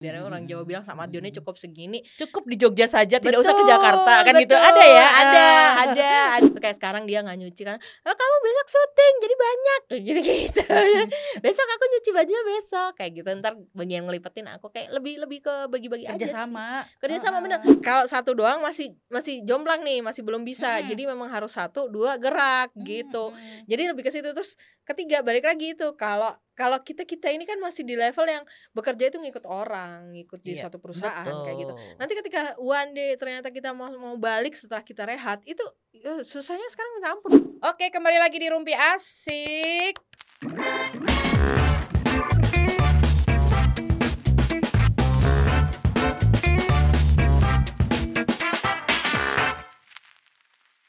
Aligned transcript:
biar 0.00 0.16
orang 0.18 0.48
Jawa 0.48 0.64
bilang 0.64 0.80
sama 0.80 1.04
Dionnya 1.04 1.28
Hmm. 1.28 1.38
cukup 1.38 1.54
segini 1.54 2.00
Cukup 2.16 2.48
di 2.48 2.56
Jogja 2.56 2.88
saja, 2.88 3.20
tidak 3.20 3.36
usah 3.36 3.52
ke 3.52 3.60
Betul, 3.60 3.68
Jakarta 3.70 4.12
kan 4.18 4.32
gitu. 4.34 4.48
betul. 4.48 4.60
Ada 4.64 4.82
ya? 4.82 5.06
ada 5.12 5.44
Ah. 5.44 5.68
ada 5.84 6.10
ada 6.34 6.48
kayak 6.56 6.72
sekarang 6.74 7.04
dia 7.04 7.20
nggak 7.20 7.36
nyuci 7.36 7.62
karena 7.62 7.76
"Oh, 8.02 8.14
kamu 8.14 8.36
besok 8.40 8.66
syuting 8.70 9.14
jadi 9.18 9.34
banyak 9.36 9.80
gitu 10.00 10.20
gitu 10.24 10.62
besok 11.44 11.66
aku 11.68 11.84
nyuci 11.86 12.10
bajunya 12.10 12.42
besok 12.48 12.90
kayak 12.94 13.12
gitu 13.14 13.28
ntar 13.36 13.52
bagian 13.70 14.02
ngelipetin 14.02 14.48
aku 14.48 14.66
kayak 14.68 14.88
lebih 14.90 15.20
lebih 15.20 15.38
ke 15.40 15.54
bagi-bagi 15.66 16.06
aja 16.06 16.16
sih. 16.18 16.32
sama. 16.34 16.88
kerja 16.96 17.18
sama 17.20 17.36
Ah. 17.36 17.42
bener 17.42 17.58
kalau 17.80 18.04
satu 18.06 18.32
doang 18.32 18.60
masih 18.60 18.96
masih 19.06 19.44
jomplang 19.44 19.82
nih 19.82 20.00
masih 20.00 20.22
belum 20.22 20.42
bisa 20.42 20.80
Mm-mm. 20.80 20.88
jadi 20.88 21.02
memang 21.06 21.28
harus 21.28 21.52
satu 21.52 21.86
dua 21.86 22.16
gerak 22.16 22.72
gitu 22.74 23.30
Hmm. 23.30 23.68
jadi 23.68 23.92
lebih 23.92 24.00
ke 24.00 24.10
situ 24.10 24.32
terus 24.32 24.56
ketiga 24.82 25.20
balik 25.20 25.44
lagi 25.44 25.72
itu 25.72 25.92
kalau 25.94 26.32
kalau 26.60 26.76
kita 26.84 27.08
kita 27.08 27.32
ini 27.32 27.48
kan 27.48 27.56
masih 27.56 27.88
di 27.88 27.96
level 27.96 28.28
yang 28.28 28.44
bekerja 28.76 29.08
itu 29.08 29.16
ngikut 29.16 29.48
orang 29.48 30.12
ngikut 30.12 30.44
di 30.44 30.52
Iya, 30.52 30.68
suatu 30.68 30.76
perusahaan 30.76 31.24
kayak 31.24 31.56
gitu 31.56 31.72
Betul. 31.72 31.96
nanti 31.96 32.12
ketika 32.20 32.40
one 32.60 32.92
day 32.92 33.16
ternyata 33.16 33.48
kita 33.48 33.72
mau 33.72 33.88
mau 33.96 34.20
balik 34.20 34.52
setelah 34.52 34.84
kita 34.84 35.08
rehat 35.08 35.40
itu 35.48 35.64
eh, 35.96 36.20
susahnya 36.20 36.68
sekarang 36.68 36.92
minta 37.00 37.08
ampun 37.16 37.32
Oke, 37.60 37.92
kembali 37.92 38.16
lagi 38.16 38.40
di 38.40 38.48
Rumpi 38.48 38.72
Asik. 38.72 40.00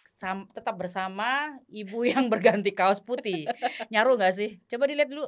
Sam- 0.06 0.46
tetap 0.54 0.78
bersama 0.78 1.58
ibu 1.66 2.06
yang 2.06 2.30
berganti 2.34 2.70
kaos 2.72 3.02
putih. 3.02 3.50
Nyaru 3.90 4.22
nggak 4.22 4.34
sih? 4.38 4.50
Coba 4.70 4.86
dilihat 4.86 5.10
dulu, 5.10 5.26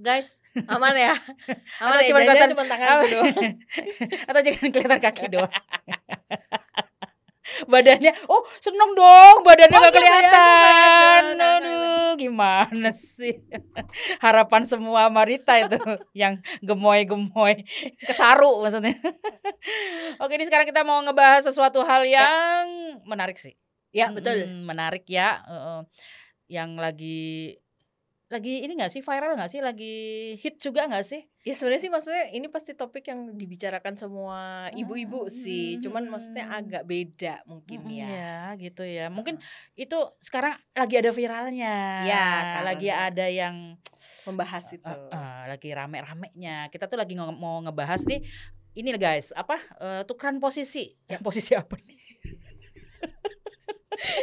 guys. 0.00 0.40
aman 0.66 0.92
ya 0.92 1.12
aman 1.82 1.92
Atau 1.92 2.02
ya 2.02 2.08
cuma 2.08 2.20
kelihatan- 2.20 2.50
cuma 2.50 2.64
tangan 2.64 2.88
doang 3.04 3.36
Atau 4.28 4.40
jangan 4.42 4.68
kelihatan 4.68 5.00
kaki 5.00 5.24
doang. 5.34 5.52
badannya, 7.60 8.14
oh 8.24 8.46
seneng 8.62 8.94
dong, 8.94 9.42
badannya 9.42 9.74
Oh 9.74 9.82
nggak 9.82 9.92
iya, 9.92 10.00
badannya 10.00 10.22
kelihatan. 10.22 11.22
nah, 11.34 11.56
Aduh, 11.58 12.10
gimana 12.14 12.90
sih? 12.90 13.42
Harapan 14.22 14.64
semua 14.64 15.10
Marita 15.10 15.58
itu 15.58 15.76
yang 16.14 16.38
gemoy-gemoy, 16.62 17.66
kesaru 18.00 18.62
maksudnya. 18.62 18.94
Oke, 20.22 20.38
ini 20.38 20.46
sekarang 20.46 20.64
kita 20.64 20.86
mau 20.86 21.02
ngebahas 21.02 21.42
sesuatu 21.42 21.82
hal 21.82 22.06
yang 22.06 22.64
menarik 23.02 23.34
sih. 23.34 23.58
ya 23.90 24.08
betul 24.08 24.46
Mm, 24.46 24.64
menarik 24.64 25.02
ya. 25.04 25.42
Yang 26.46 26.70
lagi 26.78 27.22
lagi 28.30 28.62
ini 28.62 28.78
gak 28.78 28.88
sih 28.88 29.02
viral 29.02 29.34
gak 29.34 29.50
sih? 29.50 29.58
Lagi 29.58 29.94
hit 30.38 30.56
juga 30.56 30.86
gak 30.86 31.02
sih? 31.02 31.26
ya 31.40 31.56
sebenarnya 31.56 31.80
sih 31.80 31.90
maksudnya 31.90 32.24
ini 32.30 32.46
pasti 32.46 32.76
topik 32.76 33.08
yang 33.08 33.32
dibicarakan 33.32 33.96
semua 33.96 34.68
ibu-ibu 34.70 35.24
Hmm, 35.24 35.32
sih 35.32 35.80
cuman 35.80 36.04
hmm. 36.04 36.12
maksudnya 36.12 36.44
agak 36.52 36.84
beda 36.84 37.40
mungkin 37.48 37.80
Mm-mm, 37.80 37.96
ya 37.96 38.06
ya 38.06 38.40
gitu 38.60 38.84
ya. 38.84 39.08
Mungkin 39.08 39.40
itu 39.74 39.98
sekarang 40.20 40.54
lagi 40.70 40.94
ada 40.96 41.10
viralnya. 41.10 41.74
Ya, 42.04 42.26
karena- 42.54 42.64
lagi 42.70 42.88
ada 42.88 43.26
yang 43.26 43.56
membahas 44.24 44.64
itu 44.70 44.84
eh, 44.84 45.10
eh, 45.10 45.42
lagi 45.48 45.68
rame-ramenya. 45.72 46.68
Kita 46.68 46.86
tuh 46.86 47.00
lagi 47.00 47.16
nge- 47.16 47.34
mau 47.34 47.58
ngebahas 47.60 48.04
nih 48.04 48.20
ini 48.70 48.94
guys, 48.94 49.32
apa 49.34 49.58
eh, 49.80 50.02
tukeran 50.04 50.38
posisi. 50.38 50.92
posisi 51.18 51.56
apa 51.56 51.74
nih? 51.80 51.98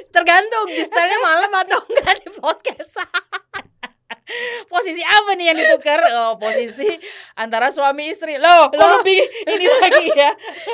tergantung 0.10 0.66
di 0.68 0.82
malam 1.22 1.52
atau 1.54 1.78
enggak 1.86 2.16
di 2.22 2.30
podcast 2.34 2.98
Posisi 4.68 5.00
apa 5.00 5.34
nih 5.34 5.46
yang 5.50 5.58
ditukar? 5.58 6.00
Oh, 6.12 6.34
posisi 6.36 6.88
antara 7.34 7.72
suami 7.72 8.12
istri. 8.12 8.36
Loh, 8.36 8.68
kok 8.68 8.76
Loh. 8.76 9.00
lebih 9.00 9.24
ini 9.48 9.66
lagi 9.66 10.08
ya. 10.12 10.32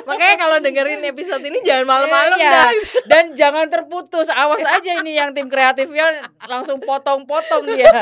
makanya 0.10 0.36
kalau 0.40 0.58
dengerin 0.58 1.06
episode 1.06 1.46
ini 1.46 1.62
jangan 1.62 1.86
malam-malam 1.86 2.38
Iya. 2.38 2.50
dah 2.50 2.72
Dan 3.06 3.24
jangan 3.38 3.70
terputus. 3.70 4.28
Awas 4.28 4.66
aja 4.66 4.98
ini 4.98 5.16
yang 5.16 5.32
tim 5.32 5.46
kreatifnya 5.46 6.26
langsung 6.46 6.82
potong-potong 6.82 7.70
dia. 7.70 8.02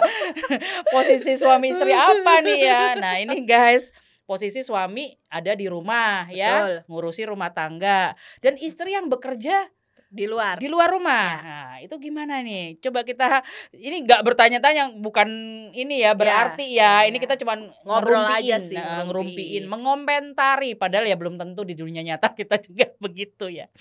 Posisi 0.88 1.36
suami 1.36 1.72
istri 1.72 1.92
apa 1.92 2.40
nih 2.40 2.60
ya? 2.64 2.82
Nah, 2.96 3.20
ini 3.20 3.44
guys, 3.44 3.92
posisi 4.24 4.64
suami 4.64 5.12
ada 5.28 5.52
di 5.52 5.68
rumah 5.68 6.32
ya, 6.32 6.64
Betul. 6.64 6.76
ngurusi 6.88 7.24
rumah 7.28 7.52
tangga 7.52 8.16
dan 8.40 8.56
istri 8.56 8.96
yang 8.96 9.12
bekerja 9.12 9.68
di 10.12 10.28
luar 10.28 10.60
di 10.60 10.68
luar 10.68 10.92
rumah. 10.92 11.28
Ya. 11.32 11.40
Nah, 11.42 11.76
itu 11.80 11.96
gimana 11.96 12.44
nih? 12.44 12.78
Coba 12.84 13.08
kita 13.08 13.42
ini 13.74 14.04
nggak 14.04 14.22
bertanya-tanya 14.28 14.92
bukan 15.00 15.28
ini 15.72 16.04
ya 16.04 16.12
berarti 16.12 16.68
ya. 16.76 17.08
ya, 17.08 17.10
Ini 17.10 17.16
ya. 17.18 17.24
kita 17.24 17.36
cuman 17.40 17.72
Ngobrol 17.88 18.28
ngerumpiin, 18.28 18.44
aja 18.44 18.56
sih, 18.60 18.76
nah, 18.76 19.08
ngerumpiin, 19.08 19.64
mengomentari 19.72 20.76
padahal 20.76 21.08
ya 21.08 21.16
belum 21.16 21.40
tentu 21.40 21.64
di 21.64 21.80
dunia 21.80 22.04
nyata 22.04 22.36
kita 22.40 22.60
juga 22.60 22.92
begitu 23.00 23.48
ya. 23.48 23.72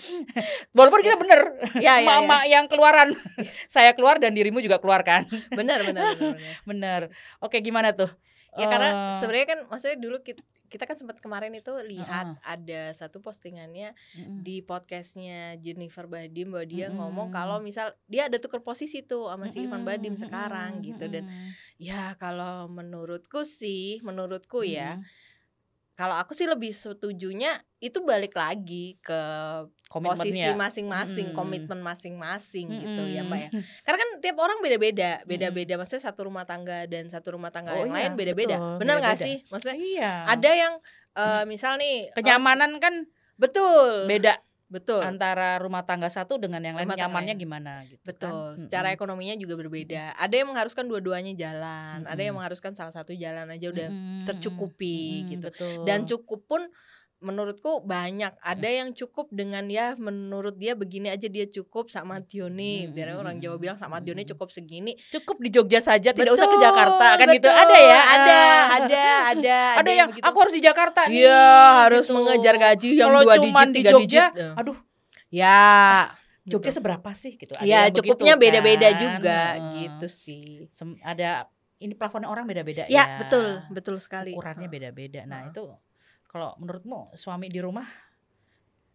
Walaupun 0.71 1.03
kita 1.03 1.19
bener 1.19 1.39
ya 1.83 1.99
ya, 1.99 2.07
mama 2.07 2.47
yang 2.47 2.71
keluaran. 2.71 3.11
Saya 3.67 3.91
keluar 3.91 4.15
dan 4.17 4.31
dirimu 4.31 4.63
juga 4.63 4.79
keluar 4.79 5.03
kan? 5.03 5.27
ya. 5.27 5.51
benar 5.51 5.83
benar 5.83 6.15
benar, 6.15 6.15
benar. 6.17 6.35
Bener. 6.71 7.01
Oke, 7.43 7.59
gimana 7.59 7.91
tuh? 7.91 8.09
Ya 8.59 8.67
karena 8.67 8.89
Eh, 8.91 9.13
sebenarnya 9.23 9.47
kan 9.47 9.59
maksudnya 9.71 9.97
dulu 10.01 10.17
kita, 10.19 10.43
kita 10.71 10.83
kan 10.87 10.95
sempat 10.95 11.19
kemarin 11.19 11.51
itu 11.51 11.71
lihat 11.83 12.39
Heeh. 12.39 12.47
ada 12.47 12.81
satu 12.95 13.19
postingannya 13.19 13.91
mm-mm. 14.15 14.39
di 14.43 14.63
podcastnya 14.63 15.59
Jennifer 15.59 16.07
Badim 16.07 16.55
bahwa 16.55 16.63
dia 16.67 16.87
Mm-mm. 16.87 16.99
ngomong 16.99 17.27
kalau 17.31 17.59
misal 17.59 17.91
dia 18.07 18.31
ada 18.31 18.39
tuker 18.39 18.63
posisi 18.63 19.03
tuh 19.03 19.27
sama 19.27 19.51
si 19.51 19.67
Irfan 19.67 19.83
Badim 19.83 20.15
sekarang 20.15 20.79
gitu 20.83 21.11
dan 21.11 21.27
ya 21.75 22.15
kalau 22.15 22.71
menurutku 22.71 23.43
sih 23.43 23.99
menurutku 24.03 24.63
ya 24.63 24.95
mm-mm. 24.99 25.07
Kalau 26.01 26.17
aku 26.17 26.33
sih 26.33 26.49
lebih 26.49 26.73
setujunya 26.73 27.53
itu 27.77 28.01
balik 28.01 28.33
lagi 28.33 28.97
ke 28.97 29.21
posisi 29.93 30.49
masing-masing 30.49 31.29
Mm-mm. 31.29 31.37
komitmen 31.37 31.77
masing-masing 31.77 32.65
gitu 32.73 33.01
ya 33.05 33.21
mbak 33.21 33.37
ya. 33.37 33.49
Karena 33.85 33.97
kan 34.01 34.09
tiap 34.17 34.37
orang 34.41 34.57
beda-beda 34.65 35.21
beda-beda. 35.23 35.77
Maksudnya 35.77 36.09
satu 36.09 36.25
rumah 36.25 36.49
tangga 36.49 36.89
dan 36.89 37.05
satu 37.05 37.37
rumah 37.37 37.53
tangga 37.53 37.77
Oh 37.77 37.85
yang 37.85 37.93
iya, 37.93 38.09
lain 38.09 38.13
beda-beda. 38.17 38.57
benar 38.81 38.97
nggak 38.97 39.17
sih? 39.21 39.45
Maksudnya 39.53 39.77
Iya. 39.77 40.11
ada 40.25 40.49
yang 40.49 40.73
eh, 41.13 41.43
misal 41.45 41.77
nih 41.77 42.09
eh, 42.09 42.15
kenyamanan 42.17 42.81
kan 42.81 43.05
betul. 43.37 44.09
beda 44.09 44.41
betul 44.71 45.03
antara 45.03 45.59
rumah 45.59 45.83
tangga 45.83 46.07
satu 46.07 46.39
dengan 46.39 46.63
yang 46.63 46.79
lain 46.79 46.87
Rumah 46.87 46.99
nyamannya 47.03 47.35
gimana 47.35 47.83
gitu 47.83 47.99
Betul, 48.07 48.55
kan. 48.55 48.55
secara 48.55 48.87
Mm-mm. 48.89 48.97
ekonominya 48.97 49.35
juga 49.35 49.59
berbeda. 49.59 50.15
Ada 50.15 50.35
yang 50.39 50.47
mengharuskan 50.55 50.87
dua-duanya 50.87 51.35
jalan, 51.35 52.07
ada 52.07 52.21
yang 52.23 52.39
mengharuskan 52.39 52.71
salah 52.71 52.95
satu 52.95 53.11
jalan 53.11 53.51
aja 53.51 53.67
udah 53.67 53.91
Mm-mm, 53.91 54.23
tercukupi 54.23 55.27
mm-mm, 55.27 55.31
gitu. 55.35 55.47
betul. 55.51 55.83
Dan 55.83 56.07
cukup 56.07 56.47
pun 56.47 56.61
menurutku 57.21 57.79
banyak. 57.79 58.33
Ada 58.35 58.69
yang 58.75 58.91
cukup 58.91 59.29
dengan 59.29 59.63
ya 59.65 59.93
menurut 59.93 60.53
dia 60.55 60.73
begini 60.73 61.07
aja 61.07 61.25
dia 61.25 61.45
cukup 61.45 61.87
sama 61.87 62.19
Dione. 62.19 62.85
Mm-mm, 62.85 62.91
Biar 62.91 63.13
orang 63.13 63.37
Jawa 63.37 63.55
bilang 63.55 63.77
sama 63.77 63.97
Dione 63.97 64.19
mm-mm. 64.19 64.33
cukup 64.33 64.49
segini. 64.49 64.97
cukup 65.07 65.37
di 65.37 65.49
Jogja 65.49 65.77
saja 65.77 66.09
tidak 66.09 66.33
usah 66.33 66.43
ke 66.43 66.51
Betul, 66.51 66.65
Jakarta 66.65 67.07
kan 67.15 67.27
gitu 67.29 67.45
betul. 67.45 67.61
ada 67.61 67.77
ya 67.79 67.99
Ada, 68.01 68.39
Ah. 68.41 68.65
ada, 68.75 69.03
ada, 69.29 69.57
ada 69.79 69.91
yang 69.91 70.09
begitu. 70.09 70.23
aku 70.23 70.37
harus 70.37 70.51
di 70.51 70.61
Jakarta 70.61 70.99
nih 71.05 71.21
Iya, 71.21 71.45
harus 71.81 72.05
gitu. 72.05 72.15
mengejar 72.15 72.55
gaji 72.57 72.89
yang 72.93 73.09
Kalau 73.09 73.21
dua 73.21 73.35
digit, 73.37 73.53
di 73.63 73.75
tiga 73.75 73.89
Jogja, 73.91 74.23
digit. 74.27 74.33
Ya. 74.35 74.49
aduh 74.55 74.77
Ya, 75.31 75.59
Jogja 76.43 76.67
gitu. 76.67 76.77
seberapa 76.77 77.09
sih 77.13 77.33
gitu 77.35 77.53
ada 77.53 77.63
Ya, 77.63 77.85
yang 77.85 77.93
cukupnya 77.93 78.33
beda-beda 78.35 78.87
kan. 78.87 78.97
juga 78.99 79.39
gitu 79.75 80.07
sih. 80.07 80.43
Sem- 80.67 80.99
ada 80.99 81.47
ini 81.77 81.93
plafonnya 81.93 82.27
orang 82.27 82.43
beda-beda 82.43 82.85
Ya, 82.85 83.05
ya 83.07 83.19
betul, 83.19 83.61
betul 83.69 83.95
sekali. 83.97 84.33
ukurannya 84.33 84.67
beda-beda 84.67 85.23
nah 85.23 85.47
itu 85.47 85.69
kalau 86.31 86.55
menurutmu 86.55 87.11
suami 87.13 87.51
di 87.51 87.59
rumah 87.59 87.83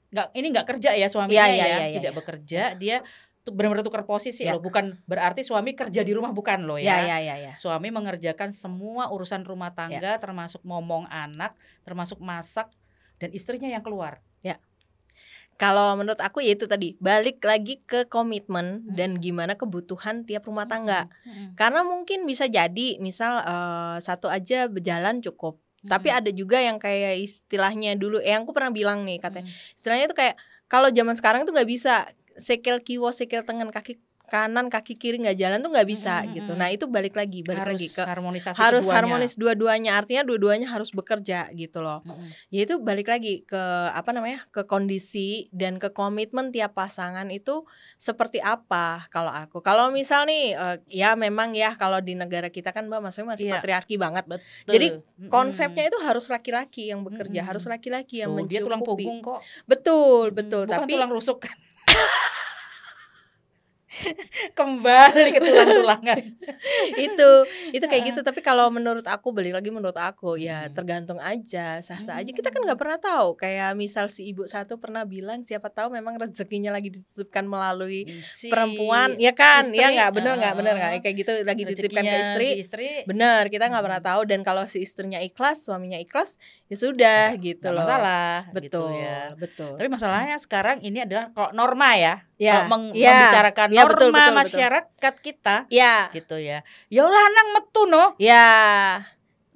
nggak 0.09 0.33
ini 0.33 0.47
nggak 0.57 0.67
kerja 0.67 0.97
ya 0.97 1.07
suaminya 1.13 1.45
Iya, 1.45 1.53
ya 1.53 1.53
iya, 1.53 1.67
iya, 1.69 1.77
iya, 1.77 1.95
tidak 2.01 2.13
iya. 2.15 2.19
bekerja 2.19 2.63
dia 2.81 2.97
tuh 3.45 3.53
benar-benar 3.55 3.85
tukar 3.85 4.03
posisi 4.09 4.43
Ya. 4.43 4.57
loh 4.57 4.63
bukan 4.65 4.97
berarti 5.05 5.45
suami 5.45 5.77
kerja 5.77 6.01
di 6.01 6.17
rumah 6.17 6.33
bukan 6.33 6.65
loh 6.65 6.81
Ya, 6.81 7.05
ya, 7.05 7.19
ya, 7.21 7.37
ya, 7.37 7.37
ya. 7.39 7.53
suami 7.55 7.93
mengerjakan 7.93 8.51
semua 8.51 9.13
urusan 9.13 9.45
rumah 9.45 9.71
tangga 9.77 10.17
termasuk 10.17 10.65
ngomong 10.65 11.05
anak 11.13 11.53
termasuk 11.85 12.19
masak 12.19 12.73
dan 13.21 13.31
istrinya 13.31 13.69
yang 13.69 13.85
keluar 13.85 14.25
Kalau 15.57 15.97
menurut 15.97 16.21
aku 16.21 16.45
ya 16.45 16.53
itu 16.53 16.69
tadi 16.69 17.01
balik 17.01 17.41
lagi 17.41 17.81
ke 17.81 18.05
komitmen 18.13 18.85
Hmm. 18.85 18.93
dan 18.93 19.17
gimana 19.17 19.57
kebutuhan 19.57 20.29
tiap 20.29 20.45
rumah 20.45 20.69
tangga. 20.69 21.09
Mm-mm. 21.25 21.57
Karena 21.57 21.81
mungkin 21.81 22.29
bisa 22.29 22.45
jadi 22.45 23.01
misal 23.01 23.41
eh, 23.41 23.97
satu 24.05 24.29
aja 24.29 24.69
berjalan 24.69 25.25
cukup. 25.25 25.57
Tapi 25.87 26.09
Mm-mm. 26.11 26.19
ada 26.23 26.31
juga 26.35 26.59
yang 26.61 26.77
kayak 26.83 27.23
istilahnya 27.23 27.95
dulu, 27.97 28.19
eh 28.21 28.35
aku 28.35 28.53
pernah 28.53 28.71
bilang 28.75 29.07
nih 29.09 29.19
katanya, 29.23 29.47
Mm-mm. 29.47 29.77
istilahnya 29.79 30.05
itu 30.11 30.17
kayak 30.19 30.35
kalau 30.67 30.89
zaman 30.91 31.15
sekarang 31.15 31.41
tuh 31.47 31.55
nggak 31.55 31.71
bisa 31.71 32.11
sekel 32.37 32.83
kiwo 32.85 33.09
sekel 33.15 33.43
tangan 33.49 33.71
kaki 33.73 33.97
kanan 34.27 34.67
kaki 34.67 34.95
kiri 34.95 35.17
nggak 35.19 35.35
jalan 35.35 35.59
tuh 35.59 35.71
nggak 35.71 35.87
bisa 35.87 36.15
Mm, 36.17 36.25
mm, 36.25 36.35
gitu 36.35 36.53
nah 36.53 36.69
itu 36.69 36.85
balik 36.85 37.13
lagi 37.13 37.41
balik 37.41 37.63
harus 37.63 37.73
lagi 37.77 37.89
ke 37.89 38.03
harmonisasi 38.03 38.57
harus 38.57 38.83
keduanya. 38.83 38.97
harmonis 38.99 39.33
dua-duanya 39.35 39.91
artinya 39.95 40.23
dua-duanya 40.23 40.69
harus 40.69 40.91
bekerja 40.91 41.49
gitu 41.53 41.79
loh. 41.79 42.03
Mm-mm. 42.03 42.31
ya 42.49 42.61
itu 42.63 42.75
balik 42.79 43.07
lagi 43.07 43.43
ke 43.43 43.63
apa 43.89 44.11
namanya 44.11 44.43
ke 44.47 44.63
kondisi 44.63 45.27
dan 45.51 45.77
ke 45.77 45.89
komitmen 45.89 46.51
tiap 46.51 46.75
pasangan 46.75 47.27
itu 47.29 47.63
seperti 47.97 48.39
apa 48.39 49.07
kalau 49.09 49.31
aku. 49.31 49.59
Kalau 49.61 49.89
misal 49.89 50.25
nih 50.25 50.53
eh, 50.53 50.77
ya 50.91 51.15
memang 51.15 51.53
ya 51.53 51.75
kalau 51.75 51.99
di 51.99 52.13
negara 52.13 52.49
kita 52.49 52.71
kan 52.71 52.85
mbak 52.85 53.01
maksudnya 53.01 53.33
masih 53.33 53.45
Iya. 53.47 53.55
patriarki 53.57 53.95
banget. 53.97 54.25
Betul. 54.27 54.43
Jadi, 54.69 54.87
konsepnya 55.27 55.87
itu 55.87 55.99
harus 55.99 56.27
laki-laki 56.27 56.89
yang 56.89 57.01
bekerja 57.01 57.39
Mm-mm. 57.39 57.49
harus 57.49 57.65
laki-laki 57.65 58.21
yang 58.21 58.33
Tuh, 58.33 58.45
dia 58.45 58.59
tulang 58.59 58.81
mencukupi. 58.81 59.05
punggung 59.05 59.19
kok. 59.23 59.41
Betul 59.65 60.25
betul. 60.31 60.63
Bukan 60.65 60.77
tapi 60.77 60.93
tulang 60.93 61.09
rusuk 61.09 61.39
kan 61.39 61.57
kembali 64.53 65.29
ke 65.33 65.41
tulang-tulangan. 65.41 66.21
Itu 67.07 67.31
itu 67.73 67.85
kayak 67.85 68.03
gitu. 68.13 68.21
Tapi 68.23 68.41
kalau 68.41 68.69
menurut 68.69 69.05
aku 69.05 69.33
balik 69.33 69.57
lagi 69.57 69.71
menurut 69.71 69.97
aku 69.97 70.37
ya 70.37 70.67
Hmm. 70.67 70.73
tergantung 70.73 71.21
aja 71.21 71.79
sah-sah 71.85 72.19
aja. 72.23 72.31
Kita 72.33 72.49
kan 72.49 72.65
nggak 72.65 72.81
pernah 72.81 72.99
tahu. 72.99 73.37
Kayak 73.37 73.77
misal 73.77 74.09
si 74.09 74.33
ibu 74.33 74.49
satu 74.49 74.81
pernah 74.81 75.05
bilang 75.05 75.45
siapa 75.45 75.69
tahu 75.69 75.93
memang 75.93 76.17
rezekinya 76.17 76.73
lagi 76.73 76.91
ditutupkan 76.95 77.45
melalui 77.45 78.09
Si 78.25 78.49
perempuan. 78.49 79.15
Ya 79.21 79.37
kan? 79.37 79.69
Istri, 79.69 79.79
ya 79.79 79.89
nggak? 79.93 80.11
Bener 80.17 80.33
nggak? 80.41 80.55
Bener 80.57 80.75
nggak? 80.77 80.93
kayak 81.05 81.17
gitu 81.21 81.33
lagi 81.45 81.63
dititipkan 81.69 82.03
ke 82.03 82.17
istri. 82.23 82.49
si 82.49 82.61
istri 82.65 82.89
bener 83.05 83.47
kita 83.53 83.69
nggak 83.69 83.85
pernah 83.85 84.03
tahu. 84.03 84.21
Dan 84.25 84.41
kalau 84.43 84.65
si 84.65 84.81
istrinya 84.83 85.21
ikhlas 85.21 85.67
suaminya 85.69 86.01
ikhlas 86.01 86.41
ya 86.67 86.77
sudah 86.77 87.37
gitu 87.39 87.61
nggak 87.63 87.75
loh. 87.77 87.85
masalah 87.85 88.49
betul 88.51 88.65
gitu 88.65 88.83
ya. 88.97 89.21
Betul 89.37 89.75
tapi 89.77 89.89
masalahnya 89.93 90.37
sekarang 90.41 90.81
ini 90.81 91.05
adalah 91.05 91.31
kalau 91.31 91.51
norma 91.53 91.95
ya 91.95 92.25
ya 92.37 92.69
kalau 92.69 92.69
meng- 92.73 92.93
ya, 92.93 93.11
membicarakan 93.13 93.69
ya, 93.73 93.81
norma 93.83 93.91
betul, 93.93 94.09
betul, 94.13 94.21
betul. 94.21 94.37
masyarakat 94.45 95.15
kita. 95.25 95.57
Ya 95.73 95.95
gitu 96.13 96.37
ya. 96.37 96.59
Ya 96.93 97.03
lanang 97.05 97.49
metu 97.57 97.83
no? 97.89 98.13
Ya 98.21 98.47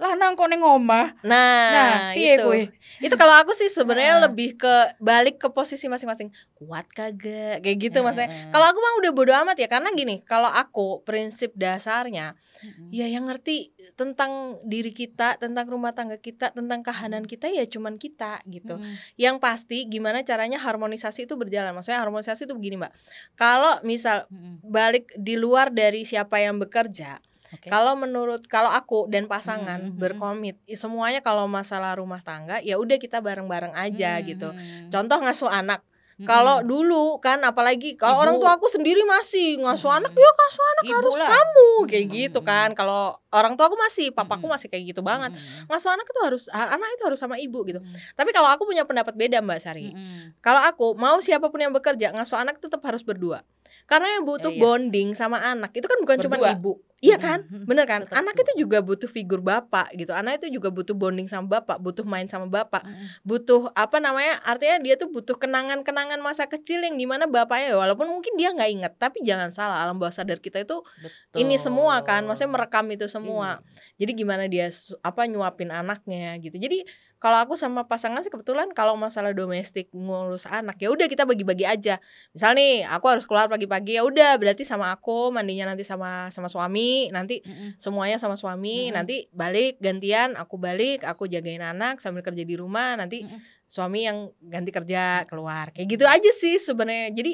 lanang 0.00 0.32
kok 0.32 0.48
ning 0.48 0.64
omah? 0.64 1.12
Nah, 1.20 1.68
nah 1.70 1.94
itu 2.16 2.40
kuwi 2.40 2.72
itu 3.04 3.14
kalau 3.20 3.36
aku 3.36 3.52
sih 3.52 3.68
sebenarnya 3.68 4.16
Heeh. 4.16 4.24
lebih 4.24 4.56
ke 4.56 4.96
balik 4.96 5.36
ke 5.36 5.52
posisi 5.52 5.86
masing-masing. 5.92 6.32
Kuat 6.56 6.88
kagak? 6.88 7.60
Kayak 7.60 7.76
gitu 7.76 7.98
maksudnya. 8.00 8.32
Heeh. 8.32 8.48
kalau 8.48 8.66
aku 8.72 8.78
mah 8.80 8.94
udah 9.04 9.10
bodo 9.12 9.32
amat 9.44 9.60
ya 9.60 9.68
karena 9.68 9.92
gini 9.92 10.24
kalau 10.24 10.48
aku 10.48 11.04
prinsip 11.04 11.52
dasarnya 11.52 12.32
Mm-mm. 12.60 12.92
ya 12.92 13.08
yang 13.08 13.24
ngerti 13.24 13.72
tentang 13.96 14.60
diri 14.68 14.92
kita 14.92 15.40
tentang 15.40 15.64
rumah 15.68 15.96
tangga 15.96 16.20
kita 16.20 16.52
tentang 16.52 16.84
kahanan 16.84 17.24
kita 17.24 17.48
ya 17.48 17.64
cuman 17.68 17.96
kita 18.00 18.40
gitu. 18.48 18.80
Mm-mm. 18.80 18.96
yang 19.20 19.36
pasti 19.36 19.84
gimana 19.84 20.24
caranya 20.24 20.56
harmonisasi 20.56 21.28
itu 21.28 21.36
berjalan. 21.36 21.76
Maksudnya 21.76 22.00
harmonisasi 22.00 22.48
itu 22.48 22.56
begini 22.56 22.80
mbak. 22.80 22.92
Kalau 23.36 23.80
misal 23.84 24.24
balik 24.64 25.12
di 25.16 25.36
luar 25.36 25.68
dari 25.72 26.08
siapa 26.08 26.40
yang 26.40 26.56
bekerja 26.56 27.20
Oke. 27.50 27.66
kalau 27.66 27.94
menurut 27.94 28.46
kalau 28.46 28.70
aku 28.70 29.06
dan 29.06 29.26
pasangan 29.26 29.78
Mm, 29.80 29.86
mm, 29.86 29.92
mm. 29.92 29.98
berkomit 29.98 30.56
semuanya 30.70 31.18
kalau 31.18 31.44
masalah 31.44 31.92
rumah 31.92 32.20
tangga 32.20 32.58
ya 32.60 32.74
udah 32.74 32.96
kita 32.96 33.18
bareng-bareng 33.18 33.74
aja 33.74 34.16
Mm, 34.16 34.24
gitu 34.24 34.48
contoh 34.88 35.18
ngasuh 35.18 35.48
anak 35.48 35.82
Mm-mm. 36.14 36.28
kalau 36.28 36.60
dulu 36.60 37.16
kan 37.16 37.40
apalagi 37.40 37.96
kalau 37.96 38.20
orang 38.20 38.36
tua 38.36 38.52
aku 38.54 38.68
sendiri 38.68 39.00
masih 39.02 39.56
ngasuh 39.58 39.88
anak 39.90 40.12
Mm-mm. 40.12 40.20
ya 40.20 40.30
ngasuh 40.30 40.64
anak 40.68 40.82
Ibu 40.84 40.94
harus 40.94 41.14
lah. 41.16 41.28
kamu 41.32 41.68
kayak 41.82 42.04
Mm, 42.04 42.12
gitu 42.14 42.38
mm, 42.38 42.46
kan 42.46 42.68
kalau 42.70 43.02
orang 43.30 43.56
tua 43.56 43.66
aku 43.66 43.76
masih 43.80 44.06
papaku 44.10 44.44
Mm-mm. 44.44 44.52
masih 44.52 44.68
kayak 44.68 44.84
gitu 44.86 45.00
banget 45.00 45.32
Mm-mm. 45.32 45.66
ngasuh 45.66 45.90
anak 45.90 46.04
itu 46.04 46.20
harus 46.20 46.42
anak 46.52 46.88
itu 46.92 47.02
harus 47.02 47.16
sama 47.16 47.34
ibu 47.34 47.64
gitu 47.64 47.80
Mm-mm. 47.80 47.96
tapi 48.14 48.30
kalau 48.30 48.46
aku 48.46 48.62
punya 48.62 48.84
pendapat 48.84 49.16
beda 49.16 49.40
mbak 49.40 49.58
Sari 49.58 49.90
Mm-mm. 49.90 50.36
kalau 50.38 50.60
aku 50.60 50.92
mau 50.94 51.18
siapa 51.18 51.48
pun 51.48 51.58
yang 51.58 51.72
bekerja 51.72 52.12
ngasuh 52.12 52.36
anak 52.36 52.60
tetap 52.60 52.84
harus 52.84 53.00
berdua 53.00 53.40
karena 53.88 54.12
yang 54.12 54.22
butuh 54.22 54.50
Ya, 54.50 54.54
iya. 54.54 54.62
bonding 54.62 55.08
sama 55.14 55.40
anak 55.40 55.72
itu 55.72 55.82
kan 55.84 55.98
bukan 55.98 56.20
cuma 56.20 56.36
ibu 56.36 56.78
iya 57.00 57.16
Mm-mm. 57.16 57.24
kan? 57.24 57.38
Bener 57.68 57.84
kan? 57.88 58.00
Tetap 58.04 58.16
anak 58.20 58.36
itu 58.36 58.52
juga 58.64 58.78
butuh 58.84 59.08
figur 59.08 59.40
bapak 59.40 59.92
gitu. 59.96 60.12
Anak 60.12 60.40
itu 60.44 60.60
juga 60.60 60.68
butuh 60.68 60.92
bonding 60.92 61.26
sama 61.26 61.60
bapak 61.60 61.80
butuh 61.80 62.04
main 62.04 62.28
sama 62.28 62.46
bapak 62.46 62.84
butuh 63.24 63.72
apa 63.72 63.98
namanya 63.98 64.38
artinya 64.44 64.76
dia 64.84 64.94
tuh 65.00 65.08
butuh 65.08 65.36
kenangan-kenangan 65.40 66.20
masa 66.20 66.44
kecil 66.46 66.84
yang 66.84 67.00
di 67.00 67.08
mana 67.08 67.24
bapaknya 67.24 67.72
walaupun 67.74 68.06
mungkin 68.08 68.36
dia 68.36 68.52
nggak 68.52 68.70
inget 68.70 68.92
tapi 69.00 69.24
jangan 69.24 69.48
salah 69.50 69.80
alam 69.82 69.96
bawah 69.96 70.12
sadar 70.12 70.38
kita 70.38 70.62
itu 70.62 70.80
Betul. 71.00 71.36
ini 71.40 71.56
semua 71.56 72.04
kan 72.04 72.22
maksudnya 72.28 72.52
merekam 72.54 72.86
itu 72.92 73.08
semua. 73.08 73.58
Iya. 73.64 74.04
jadi 74.04 74.12
gimana 74.14 74.44
dia 74.46 74.68
apa 75.00 75.24
nyuapin 75.24 75.72
anaknya 75.72 76.36
gitu. 76.38 76.60
Jadi 76.60 76.84
kalau 77.20 77.36
aku 77.36 77.52
sama 77.52 77.84
pasangan 77.84 78.24
sih 78.24 78.32
kebetulan 78.32 78.72
kalau 78.72 78.96
masalah 78.96 79.36
domestik 79.36 79.92
ngurus 79.92 80.48
anak 80.48 80.80
ya 80.80 80.88
udah 80.88 81.04
kita 81.04 81.28
bagi-bagi 81.28 81.68
aja 81.68 82.00
misal 82.32 82.56
nih 82.56 82.88
aku 82.88 83.06
harus 83.12 83.28
keluar 83.28 83.44
pagi-pagi 83.52 84.00
ya 84.00 84.02
udah 84.08 84.40
berarti 84.40 84.64
sama 84.64 84.88
aku 84.88 85.28
mandinya 85.28 85.68
nanti 85.68 85.84
sama 85.84 86.32
sama 86.32 86.48
suami 86.48 87.12
nanti 87.12 87.44
Mm-mm. 87.44 87.76
semuanya 87.76 88.16
sama 88.16 88.40
suami 88.40 88.88
Mm-mm. 88.88 88.96
nanti 88.96 89.16
balik 89.36 89.76
gantian 89.84 90.32
aku 90.32 90.56
balik 90.56 91.04
aku 91.04 91.28
jagain 91.28 91.60
anak 91.60 92.00
sambil 92.00 92.24
kerja 92.24 92.40
di 92.40 92.56
rumah 92.56 92.96
nanti 92.96 93.28
Mm-mm. 93.28 93.68
suami 93.68 94.08
yang 94.08 94.32
ganti 94.40 94.72
kerja 94.72 95.28
keluar 95.28 95.76
kayak 95.76 95.86
gitu 95.92 96.08
aja 96.08 96.30
sih 96.32 96.56
sebenarnya 96.56 97.12
jadi 97.12 97.32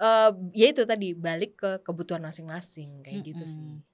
eh 0.00 0.30
ya 0.56 0.72
itu 0.72 0.88
tadi 0.88 1.12
balik 1.12 1.60
ke 1.60 1.70
kebutuhan 1.84 2.24
masing-masing 2.24 3.04
kayak 3.04 3.20
gitu 3.20 3.44
sih 3.44 3.60
Mm-mm. 3.60 3.84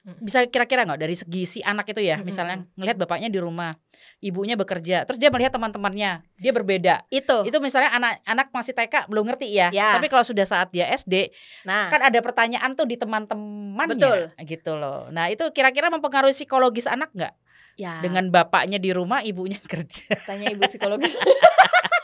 Bisa 0.00 0.48
kira-kira 0.48 0.88
nggak 0.88 1.00
dari 1.00 1.12
segi 1.12 1.42
si 1.44 1.58
anak 1.60 1.92
itu 1.92 2.00
ya? 2.00 2.16
Misalnya 2.24 2.64
ngelihat 2.72 2.96
bapaknya 2.96 3.28
di 3.28 3.36
rumah 3.36 3.76
ibunya 4.20 4.56
bekerja 4.56 5.04
terus 5.04 5.20
dia 5.20 5.28
melihat 5.28 5.52
teman-temannya 5.52 6.24
dia 6.40 6.52
berbeda. 6.56 7.04
Itu. 7.12 7.44
Itu 7.44 7.60
misalnya 7.60 7.92
anak-anak 7.96 8.46
masih 8.52 8.72
TK 8.72 9.12
belum 9.12 9.28
ngerti 9.28 9.48
ya. 9.52 9.68
Ya. 9.70 9.96
tapi 9.96 10.08
kalau 10.08 10.24
sudah 10.24 10.48
saat 10.48 10.72
dia 10.72 10.88
SD 10.88 11.32
nah. 11.68 11.92
kan 11.92 12.00
ada 12.00 12.18
pertanyaan 12.24 12.72
tuh 12.72 12.88
di 12.88 12.96
teman-temannya. 12.96 13.96
Betul. 13.96 14.20
gitu 14.48 14.72
loh. 14.76 15.12
Nah 15.12 15.28
itu 15.28 15.44
kira-kira 15.52 15.92
mempengaruhi 15.92 16.32
psikologis 16.32 16.88
anak 16.88 17.12
nggak? 17.12 17.34
Ya. 17.76 18.00
Dengan 18.00 18.28
bapaknya 18.28 18.80
di 18.80 18.92
rumah 18.92 19.20
ibunya 19.20 19.60
kerja. 19.72 20.16
Tanya 20.24 20.52
ibu 20.52 20.64
psikologis 20.64 21.12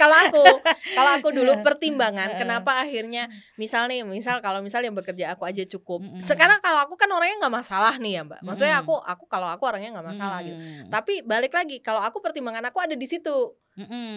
kalau 0.00 0.16
aku 0.16 0.44
kalau 0.94 1.10
aku 1.16 1.28
dulu 1.30 1.52
pertimbangan 1.60 2.34
Heeh. 2.34 2.40
kenapa 2.40 2.80
akhirnya 2.80 3.28
misal 3.54 3.86
nih 3.86 4.02
misal 4.02 4.40
kalau 4.40 4.60
misal 4.60 4.80
yang 4.80 4.92
bekerja 4.92 5.32
aku 5.32 5.44
aja 5.44 5.62
cukup. 5.64 6.00
Sekarang 6.18 6.58
kalau 6.58 6.84
aku 6.84 6.94
kan 6.94 7.08
orangnya 7.08 7.46
nggak 7.46 7.56
masalah 7.60 7.94
nih 7.96 8.20
ya 8.20 8.22
mbak. 8.24 8.40
Maksudnya 8.40 8.80
aku 8.80 8.96
aku 8.96 9.24
kalau 9.26 9.48
aku 9.48 9.62
orangnya 9.64 9.92
nggak 9.94 10.08
masalah 10.08 10.40
gitu. 10.40 10.56
Mm. 10.56 10.88
tapi 10.88 11.20
balik 11.20 11.52
lagi 11.52 11.78
kalau 11.78 12.00
aku 12.00 12.18
pertimbangan 12.18 12.64
aku 12.66 12.78
ada 12.80 12.96
di 12.96 13.04
situ. 13.04 13.54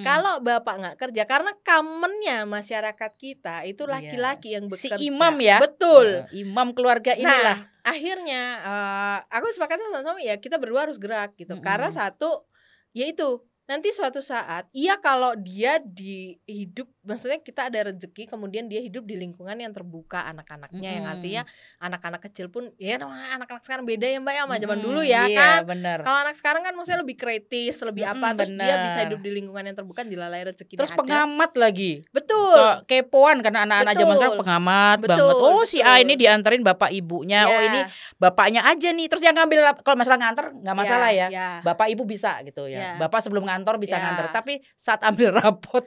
Kalau 0.01 0.41
bapak 0.41 0.75
nggak 0.81 0.95
kerja 0.97 1.23
karena 1.29 1.53
kamennya 1.61 2.49
masyarakat 2.49 3.11
kita 3.13 3.61
itu 3.63 3.85
Iya. 3.85 3.93
laki-laki 3.93 4.57
yang 4.57 4.65
Si 4.73 4.89
bekerja. 4.89 4.97
imam 4.97 5.35
ya? 5.37 5.57
betul. 5.61 6.25
Eh, 6.31 6.41
imam 6.41 6.73
keluarga 6.73 7.13
inilah. 7.13 7.61
Nah, 7.61 7.85
akhirnya 7.85 8.41
eh, 8.57 9.17
aku 9.29 9.53
sepakat 9.53 9.77
sama 9.77 10.01
suami 10.01 10.25
ya 10.25 10.41
kita 10.41 10.57
berdua 10.57 10.89
harus 10.89 10.97
gerak 10.97 11.37
gitu. 11.37 11.61
Karena 11.61 11.93
satu 11.93 12.49
yaitu 12.91 13.45
nanti 13.71 13.87
suatu 13.89 14.19
saat 14.19 14.67
iya 14.71 14.99
kalau 14.99 15.31
dia 15.33 15.79
di 15.79 16.35
hidup 16.43 16.91
maksudnya 17.01 17.39
kita 17.39 17.71
ada 17.71 17.87
rezeki 17.87 18.27
kemudian 18.27 18.67
dia 18.67 18.77
hidup 18.77 19.01
di 19.01 19.15
lingkungan 19.15 19.55
yang 19.55 19.71
terbuka 19.71 20.27
anak-anaknya 20.27 20.89
yang 20.91 21.05
Mm-mm. 21.07 21.13
artinya 21.15 21.41
anak-anak 21.79 22.21
kecil 22.21 22.51
pun 22.51 22.67
ya 22.75 22.99
namanya 22.99 23.39
anak-anak 23.39 23.63
sekarang 23.63 23.85
beda 23.87 24.05
ya 24.05 24.19
Mbak 24.19 24.33
ya 24.33 24.41
sama 24.43 24.55
zaman 24.59 24.75
Mm-mm, 24.75 24.85
dulu 24.85 25.01
ya 25.01 25.23
iya, 25.25 25.39
kan. 25.39 25.59
bener. 25.65 25.97
Kalau 26.03 26.17
anak 26.19 26.35
sekarang 26.35 26.61
kan 26.61 26.73
maksudnya 26.75 26.99
lebih 26.99 27.15
kritis, 27.15 27.79
lebih 27.79 28.03
Mm-mm, 28.03 28.19
apa 28.21 28.27
terus 28.35 28.51
dia 28.51 28.75
bisa 28.83 28.99
bener. 28.99 29.05
hidup 29.07 29.19
di 29.23 29.31
lingkungan 29.33 29.63
yang 29.63 29.73
terbuka 29.73 30.01
dilalai 30.03 30.41
rezeki 30.45 30.73
Terus 30.75 30.91
ada. 30.91 30.99
pengamat 30.99 31.51
lagi. 31.55 31.91
Betul. 32.11 32.59
Ke- 32.59 32.79
kepoan 33.01 33.39
karena 33.39 33.63
anak-anak 33.63 33.93
zaman 33.95 34.05
Betul. 34.11 34.19
sekarang 34.21 34.41
pengamat 34.43 34.97
Betul, 34.99 35.15
banget. 35.15 35.35
Oh 35.47 35.63
si 35.63 35.79
A 35.79 35.85
betul. 35.87 36.03
ini 36.03 36.13
dianterin 36.19 36.61
bapak 36.61 36.89
ibunya. 36.91 37.41
Oh 37.47 37.55
Ya, 37.55 37.61
ini 37.65 37.79
bapaknya 38.17 38.61
aja 38.61 38.89
nih. 38.91 39.07
Terus 39.07 39.23
yang 39.23 39.33
ngambil 39.33 39.59
kalau 39.81 39.97
masalah 39.97 40.19
nganter 40.19 40.45
nggak 40.53 40.75
masalah 40.75 41.09
ya. 41.09 41.27
ya. 41.31 41.49
Bapak 41.63 41.87
ibu 41.87 42.03
bisa 42.03 42.37
gitu 42.43 42.67
ya. 42.67 42.77
Ya. 42.77 42.91
Bapak 42.99 43.23
sebelum 43.23 43.41
ngantor 43.61 43.77
bisa 43.77 43.95
Ya. 43.95 44.01
nganter. 44.01 44.33
Tapi 44.33 44.53
saat 44.73 45.05
ambil 45.05 45.29
rapot, 45.37 45.85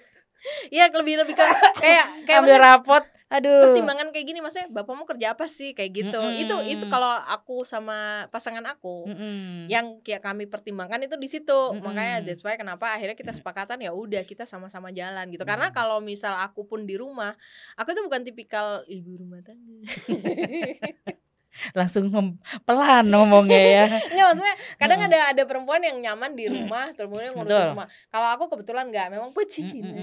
Iya 0.69 0.93
lebih 0.93 1.19
lebih 1.19 1.35
ke 1.35 1.43
kayak 1.83 2.07
kayak 2.23 2.39
ambil 2.39 2.61
rapot, 2.61 3.01
aduh. 3.33 3.65
pertimbangan 3.65 4.13
kayak 4.13 4.27
gini 4.29 4.39
maksudnya 4.39 4.69
bapakmu 4.69 5.09
kerja 5.09 5.33
apa 5.33 5.49
sih 5.49 5.73
kayak 5.73 5.91
gitu 5.91 6.21
Mm-mm. 6.21 6.37
itu 6.39 6.53
itu 6.69 6.85
kalau 6.87 7.09
aku 7.25 7.65
sama 7.65 8.29
pasangan 8.29 8.61
aku 8.69 9.09
Mm-mm. 9.09 9.67
yang 9.67 10.05
kayak 10.05 10.21
kami 10.21 10.45
pertimbangkan 10.45 11.01
itu 11.01 11.17
di 11.17 11.27
situ 11.27 11.49
Mm-mm. 11.73 11.81
makanya 11.81 12.21
that's 12.23 12.45
why 12.45 12.55
kenapa 12.55 12.93
akhirnya 12.93 13.17
kita 13.17 13.33
sepakatan 13.33 13.81
ya 13.81 13.91
udah 13.91 14.21
kita 14.23 14.45
sama-sama 14.45 14.93
jalan 14.93 15.33
gitu 15.33 15.43
karena 15.43 15.73
kalau 15.73 16.05
misal 16.05 16.37
aku 16.37 16.69
pun 16.69 16.85
di 16.85 16.95
rumah 16.95 17.33
aku 17.75 17.97
tuh 17.97 18.05
bukan 18.05 18.23
tipikal 18.23 18.85
ibu 18.87 19.17
rumah 19.17 19.41
tangga 19.41 19.81
langsung 21.71 22.09
mem- 22.09 22.37
pelan 22.63 23.07
ngomongnya 23.07 23.61
ya. 23.61 23.85
Enggak 24.11 24.27
maksudnya 24.29 24.55
kadang 24.77 24.99
Mm-mm. 25.01 25.11
ada 25.13 25.21
ada 25.31 25.43
perempuan 25.45 25.81
yang 25.81 25.97
nyaman 25.99 26.33
di 26.33 26.47
rumah 26.47 26.91
terus 26.91 27.07
kemudian 27.07 27.33
ngurusin 27.33 27.71
semua 27.71 27.87
kalau 28.09 28.29
aku 28.33 28.45
kebetulan 28.51 28.91
nggak 28.91 29.07
memang 29.09 29.31
pecicilan 29.31 29.95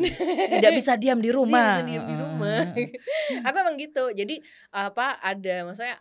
Mm-mm. 0.00 0.02
Tidak 0.50 0.72
bisa 0.72 0.96
diam 0.96 1.18
di 1.18 1.30
rumah. 1.36 1.78
bisa 1.78 1.84
diam 1.84 2.04
di 2.04 2.16
rumah. 2.16 2.60
Aku 3.46 3.56
emang 3.56 3.76
gitu 3.76 4.10
jadi 4.10 4.40
apa 4.70 5.18
ada 5.18 5.64
maksudnya 5.64 5.96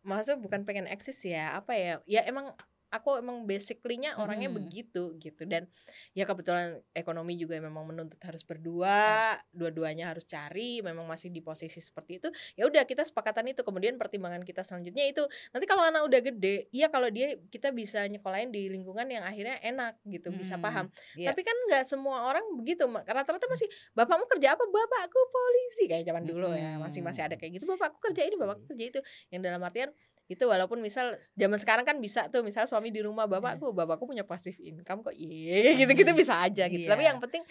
maksudnya 0.00 0.38
bukan 0.38 0.64
pengen 0.64 0.86
eksis 0.86 1.20
ya 1.22 1.54
apa 1.54 1.76
ya 1.76 2.00
ya 2.06 2.24
emang 2.24 2.56
aku 2.90 3.16
emang 3.16 3.46
basically-nya 3.46 4.18
orangnya 4.18 4.50
Mm. 4.50 4.56
begitu 4.58 5.02
gitu. 5.16 5.42
Dan 5.46 5.70
ya 6.12 6.26
kebetulan 6.26 6.82
ekonomi 6.90 7.38
juga 7.38 7.54
memang 7.56 7.86
menuntut 7.86 8.18
harus 8.20 8.42
berdua 8.42 9.38
dua-duanya 9.50 10.10
harus 10.10 10.26
cari 10.26 10.82
memang 10.82 11.06
masih 11.06 11.30
di 11.30 11.38
posisi 11.38 11.78
seperti 11.78 12.18
itu. 12.18 12.28
Ya 12.54 12.66
udah 12.66 12.82
kita 12.84 13.06
sepakatan 13.06 13.46
itu. 13.48 13.62
Kemudian 13.62 13.94
pertimbangan 13.94 14.42
kita 14.42 14.60
selanjutnya 14.60 15.06
itu 15.06 15.22
nanti 15.50 15.64
kalau 15.64 15.86
anak 15.86 16.02
udah 16.02 16.20
gede 16.20 16.66
iya 16.70 16.90
kalau 16.90 17.06
dia 17.08 17.38
kita 17.48 17.70
bisa 17.70 18.02
nyekolahin 18.04 18.50
di 18.50 18.66
lingkungan 18.66 19.06
yang 19.06 19.22
akhirnya 19.22 19.56
enak 19.62 19.98
gitu. 20.04 20.34
Bisa 20.34 20.58
Mm. 20.58 20.62
paham. 20.62 20.86
Iya. 21.14 21.30
tapi 21.30 21.46
kan 21.46 21.54
nggak 21.70 21.84
semua 21.86 22.26
orang 22.26 22.42
begitu 22.58 22.84
Ma. 22.90 23.06
rata-rata 23.06 23.46
masih 23.46 23.70
bapakmu 23.94 24.26
kerja 24.26 24.58
apa? 24.58 24.66
Bapakku 24.66 25.20
polisi. 25.30 25.86
Kayak 25.86 26.10
zaman 26.10 26.26
dulu 26.26 26.50
ya 26.50 26.74
masih 26.76 27.00
masih 27.00 27.22
ada 27.22 27.38
kayak 27.38 27.62
gitu. 27.62 27.70
Bapakku 27.70 28.02
kerja 28.02 28.26
ini 28.26 28.34
bapakku 28.34 28.66
kerja 28.66 28.84
itu. 28.90 29.00
Yang 29.30 29.40
dalam 29.46 29.62
artian 29.62 29.90
itu 30.30 30.46
walaupun 30.46 30.78
misal 30.78 31.18
zaman 31.34 31.58
sekarang 31.58 31.82
kan 31.82 31.98
bisa 31.98 32.30
tuh 32.30 32.46
misal 32.46 32.62
suami 32.70 32.94
di 32.94 33.02
rumah 33.02 33.26
bapakku 33.26 33.74
bapakku 33.74 34.06
punya 34.06 34.22
passive 34.22 34.54
income 34.62 35.02
kok. 35.02 35.10
Iya. 35.18 35.74
gitu 35.74 35.90
gitu 35.90 36.14
bisa 36.14 36.38
aja 36.38 36.70
gitu. 36.70 36.86
Tapi 36.86 37.02
Iya. 37.02 37.10
yang 37.10 37.18
penting 37.18 37.42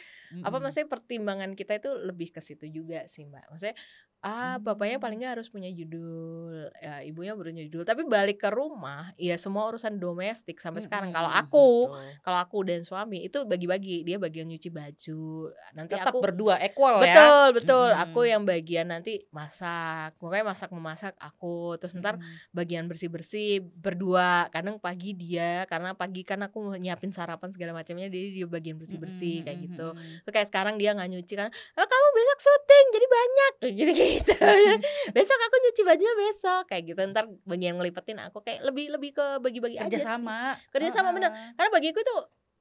apa 0.47 0.57
maksudnya 0.63 0.87
pertimbangan 0.87 1.51
kita 1.59 1.75
itu 1.75 1.91
lebih 1.91 2.31
ke 2.31 2.39
situ 2.39 2.71
juga 2.71 3.03
sih 3.11 3.27
mbak. 3.27 3.51
Maksudnya 3.51 3.75
ah 4.19 4.59
bapaknya 4.59 4.99
paling 4.99 5.23
nggak 5.23 5.39
harus 5.39 5.47
punya 5.47 5.71
judul. 5.71 6.67
Ya 6.77 6.99
ibunya 7.01 7.31
punya 7.33 7.63
judul. 7.63 7.87
Tapi 7.87 8.03
balik 8.03 8.43
ke 8.43 8.51
rumah 8.51 9.15
ya 9.15 9.39
semua 9.39 9.71
urusan 9.71 9.95
domestik 9.95 10.59
sampai 10.59 10.83
sekarang. 10.83 11.15
Kalau 11.15 11.31
Mm-mm, 11.31 11.41
aku 11.47 11.67
betul. 11.87 12.07
kalau 12.21 12.37
aku 12.43 12.57
dan 12.67 12.81
suami 12.83 13.23
itu 13.23 13.47
bagi-bagi. 13.47 14.03
Dia 14.03 14.19
bagian 14.19 14.51
nyuci 14.51 14.67
baju. 14.69 15.23
Nanti 15.71 15.95
tetap 15.95 16.11
aku 16.11 16.19
berdua 16.19 16.59
equal 16.59 16.99
ya. 16.99 17.15
Betul 17.15 17.45
betul. 17.55 17.87
Mm-mm. 17.89 18.03
aku 18.03 18.19
yang 18.27 18.43
bagian 18.43 18.91
nanti 18.91 19.23
masak. 19.31 20.19
Pokoknya 20.19 20.45
masak 20.45 20.69
memasak 20.75 21.15
aku. 21.15 21.79
Terus 21.79 21.95
ntar 21.95 22.19
Mm-mm. 22.19 22.51
bagian 22.51 22.91
bersih 22.91 23.07
bersih 23.07 23.63
berdua. 23.63 24.51
Kadang 24.51 24.83
pagi 24.83 25.15
dia 25.15 25.63
karena 25.65 25.95
pagi 25.95 26.27
kan 26.27 26.43
aku 26.43 26.75
nyiapin 26.75 27.15
sarapan 27.15 27.55
segala 27.55 27.71
macamnya 27.71 28.11
jadi 28.11 28.35
dia 28.35 28.47
bagian 28.51 28.75
bersih 28.75 28.99
bersih 28.99 29.47
kayak 29.47 29.55
Mm-mm, 29.55 29.67
gitu 29.71 29.87
mm-mm. 29.95 30.21
Terus 30.27 30.33
kayak 30.35 30.47
sekarang 30.51 30.75
dia 30.75 30.91
nggak 30.91 31.07
nyuci 31.07 31.33
karena 31.33 31.51
"Ah, 31.73 31.87
kamu 31.87 32.07
besok 32.11 32.39
syuting 32.39 32.85
jadi 32.91 33.07
banyak. 33.07 33.51
Kayak 33.89 34.08
gitu 34.09 34.33
besok 35.15 35.39
aku 35.39 35.55
nyuci 35.61 35.81
baju 35.85 36.05
besok 36.25 36.63
kayak 36.69 36.83
gitu 36.89 37.01
ntar 37.13 37.25
bagian 37.45 37.77
ngelipetin 37.77 38.17
aku 38.17 38.41
kayak 38.41 38.65
lebih 38.65 38.89
lebih 38.89 39.11
ke 39.13 39.25
bagi-bagi 39.43 39.77
aja 39.77 39.89
kerja 39.89 40.17
sama 40.17 40.57
Kerja 40.73 40.89
sama, 40.89 41.09
bener. 41.13 41.29
Heeh. 41.29 41.53
karena 41.57 41.69
bagiku 41.69 41.99
itu 42.01 42.15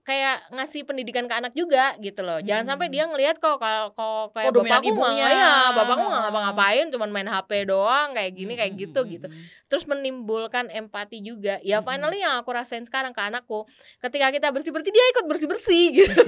kayak 0.09 0.41
ngasih 0.49 0.88
pendidikan 0.88 1.29
ke 1.29 1.35
anak 1.37 1.53
juga 1.53 1.93
gitu 2.00 2.25
loh 2.25 2.41
jangan 2.41 2.65
sampai 2.65 2.88
Hmm. 2.88 2.95
dia 2.97 3.05
ngelihat 3.05 3.37
kok 3.37 3.61
kalau 3.61 3.93
kok 3.93 4.33
kayak 4.33 4.49
dominan 4.50 4.81
bapakku 4.81 4.88
ibunya. 4.88 5.27
ya 5.29 5.53
bapakku 5.77 6.00
nggak 6.03 6.23
ngapa-ngapain 6.25 6.87
cuman 6.88 7.09
main 7.12 7.29
HP 7.29 7.50
doang 7.69 8.09
kayak 8.17 8.33
gini 8.33 8.57
kayak 8.57 8.73
Mm-mm, 8.73 8.83
gitu 8.88 9.00
gitu 9.05 9.27
mm-mm. 9.29 9.69
terus 9.69 9.85
menimbulkan 9.85 10.73
empati 10.73 11.21
juga 11.21 11.61
ya 11.61 11.79
Mm-mm. 11.79 11.87
finally 11.87 12.19
yang 12.19 12.41
aku 12.41 12.49
rasain 12.50 12.81
sekarang 12.83 13.12
ke 13.12 13.21
anakku 13.21 13.69
ketika 14.00 14.33
kita 14.33 14.49
bersih 14.49 14.73
bersih 14.73 14.88
dia 14.88 15.05
ikut 15.12 15.25
bersih 15.29 15.45
bersih 15.45 15.85
gitu 16.00 16.23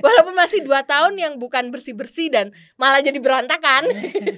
walaupun 0.00 0.32
masih 0.32 0.64
dua 0.64 0.80
tahun 0.82 1.12
yang 1.14 1.32
bukan 1.36 1.68
bersih 1.68 1.92
bersih 1.92 2.32
dan 2.32 2.48
malah 2.74 3.04
jadi 3.04 3.20
berantakan 3.20 3.84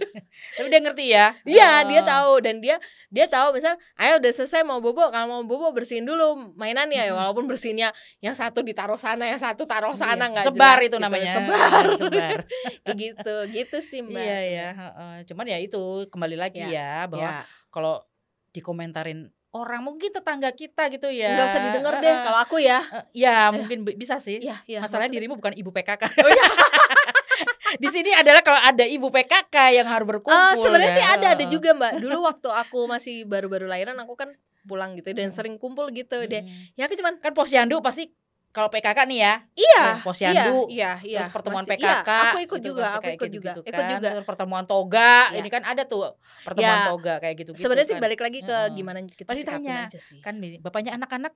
tapi 0.57 0.67
dia 0.67 0.81
ngerti 0.81 1.05
ya 1.07 1.27
iya 1.45 1.71
dia 1.85 2.01
Oh. 2.01 2.09
tahu 2.09 2.33
dan 2.41 2.59
dia 2.59 2.81
dia 3.13 3.27
tahu 3.27 3.53
misal 3.53 3.77
ayo 3.95 4.17
udah 4.17 4.33
selesai 4.33 4.65
mau 4.65 4.81
bobo 4.81 5.13
kalau 5.13 5.29
mau 5.29 5.43
bobo 5.45 5.69
bersihin 5.71 6.03
dulu 6.03 6.57
mainannya 6.57 7.05
ya 7.05 7.13
walaupun 7.13 7.45
bersihnya 7.45 7.93
yang 8.19 8.33
satu 8.33 8.65
ditaruh 8.81 8.97
sana 8.97 9.25
yang 9.27 9.37
satu 9.37 9.63
taruh 9.63 9.93
sana 9.93 10.17
Iya. 10.19 10.33
nggak 10.33 10.45
sebar 10.47 10.57
jelas 10.75 10.81
itu 10.81 10.89
gitu. 10.89 10.97
namanya 10.99 11.33
sebar 11.37 11.85
sebar 11.95 12.39
Kayak 12.83 12.97
gitu 12.97 13.35
gitu 13.53 13.77
sih 13.79 14.01
mbak 14.01 14.17
iya 14.19 14.41
ya 14.41 14.69
cuman 15.25 15.45
ya 15.47 15.59
itu 15.59 15.83
kembali 16.09 16.35
lagi 16.35 16.59
Ya, 16.59 16.69
ya 16.71 16.93
bahwa 17.05 17.29
ya. 17.31 17.45
kalau 17.69 18.01
dikomentarin 18.51 19.21
orang 19.51 19.83
mungkin 19.83 20.09
tetangga 20.09 20.49
kita 20.51 20.89
gitu 20.89 21.07
ya 21.07 21.35
nggak 21.35 21.47
usah 21.47 21.61
didengar 21.63 21.95
deh 21.99 22.17
kalau 22.17 22.39
aku 22.39 22.57
ya 22.57 22.81
ya 23.13 23.51
mungkin 23.51 23.83
bi- 23.83 23.95
bisa 23.95 24.17
sih 24.17 24.41
Iya, 24.41 24.57
iya. 24.65 24.79
masalahnya 24.79 25.07
maksud- 25.07 25.17
dirimu 25.19 25.35
bukan 25.37 25.53
ibu 25.53 25.71
PKK 25.71 26.03
Oh, 26.17 26.31
iya. 26.31 26.45
di 27.77 27.89
sini 27.89 28.11
adalah 28.13 28.41
kalau 28.41 28.59
ada 28.59 28.83
ibu 28.83 29.09
PKK 29.09 29.55
yang 29.75 29.87
harus 29.87 30.07
berkumpul 30.09 30.33
Eh, 30.33 30.55
sebenarnya 30.57 30.89
ya. 30.89 30.97
sih 30.97 31.07
ada 31.09 31.27
ada 31.33 31.45
juga 31.47 31.71
mbak. 31.71 31.93
Dulu 31.99 32.19
waktu 32.21 32.49
aku 32.49 32.81
masih 32.87 33.23
baru-baru 33.25 33.65
lahiran 33.65 33.95
aku 33.97 34.15
kan 34.15 34.35
pulang 34.61 34.93
gitu 34.93 35.11
dan 35.11 35.31
sering 35.31 35.55
kumpul 35.57 35.89
gitu 35.89 36.19
deh. 36.23 36.43
Mm. 36.43 36.75
Ya 36.75 36.85
aku 36.85 36.95
cuman 36.95 37.17
kan 37.17 37.31
posyandu 37.31 37.79
pasti 37.79 38.11
kalau 38.51 38.67
PKK 38.67 38.99
nih 39.07 39.19
ya 39.21 39.35
iya, 39.55 39.79
Ya, 39.81 39.95
posyandu, 40.03 40.67
iya, 40.67 40.91
iya, 41.01 41.19
terus 41.23 41.31
pertemuan 41.31 41.63
masih- 41.63 41.79
PKK 41.79 42.09
iya, 42.11 42.23
aku 42.27 42.39
ikut 42.43 42.59
gitu, 42.59 42.69
juga, 42.75 42.85
aku 42.91 43.09
ikut 43.09 43.15
gitu-gitu 43.25 43.39
juga, 43.39 43.53
kan. 43.55 43.71
ikut 43.71 43.85
juga. 43.89 44.09
Terus 44.11 44.27
pertemuan 44.27 44.65
toga 44.67 45.13
Ya. 45.31 45.39
ini 45.39 45.49
kan 45.49 45.63
ada 45.63 45.83
tuh 45.85 46.19
pertemuan 46.43 46.79
Ya, 46.79 46.87
toga 46.87 47.15
kayak 47.19 47.35
gitu 47.39 47.51
gitu 47.53 47.63
Sebenarnya 47.63 47.89
sih 47.89 47.97
kan. 47.97 48.03
balik 48.03 48.21
lagi 48.21 48.41
ke 48.41 48.51
Heeh. 48.51 48.75
gimana 48.75 48.99
kita 49.03 49.25
Pasti 49.25 49.45
tanya, 49.45 49.87
aja 49.87 49.99
sih. 49.99 50.19
kan 50.19 50.35
bapaknya 50.59 50.93
anak-anak 50.95 51.33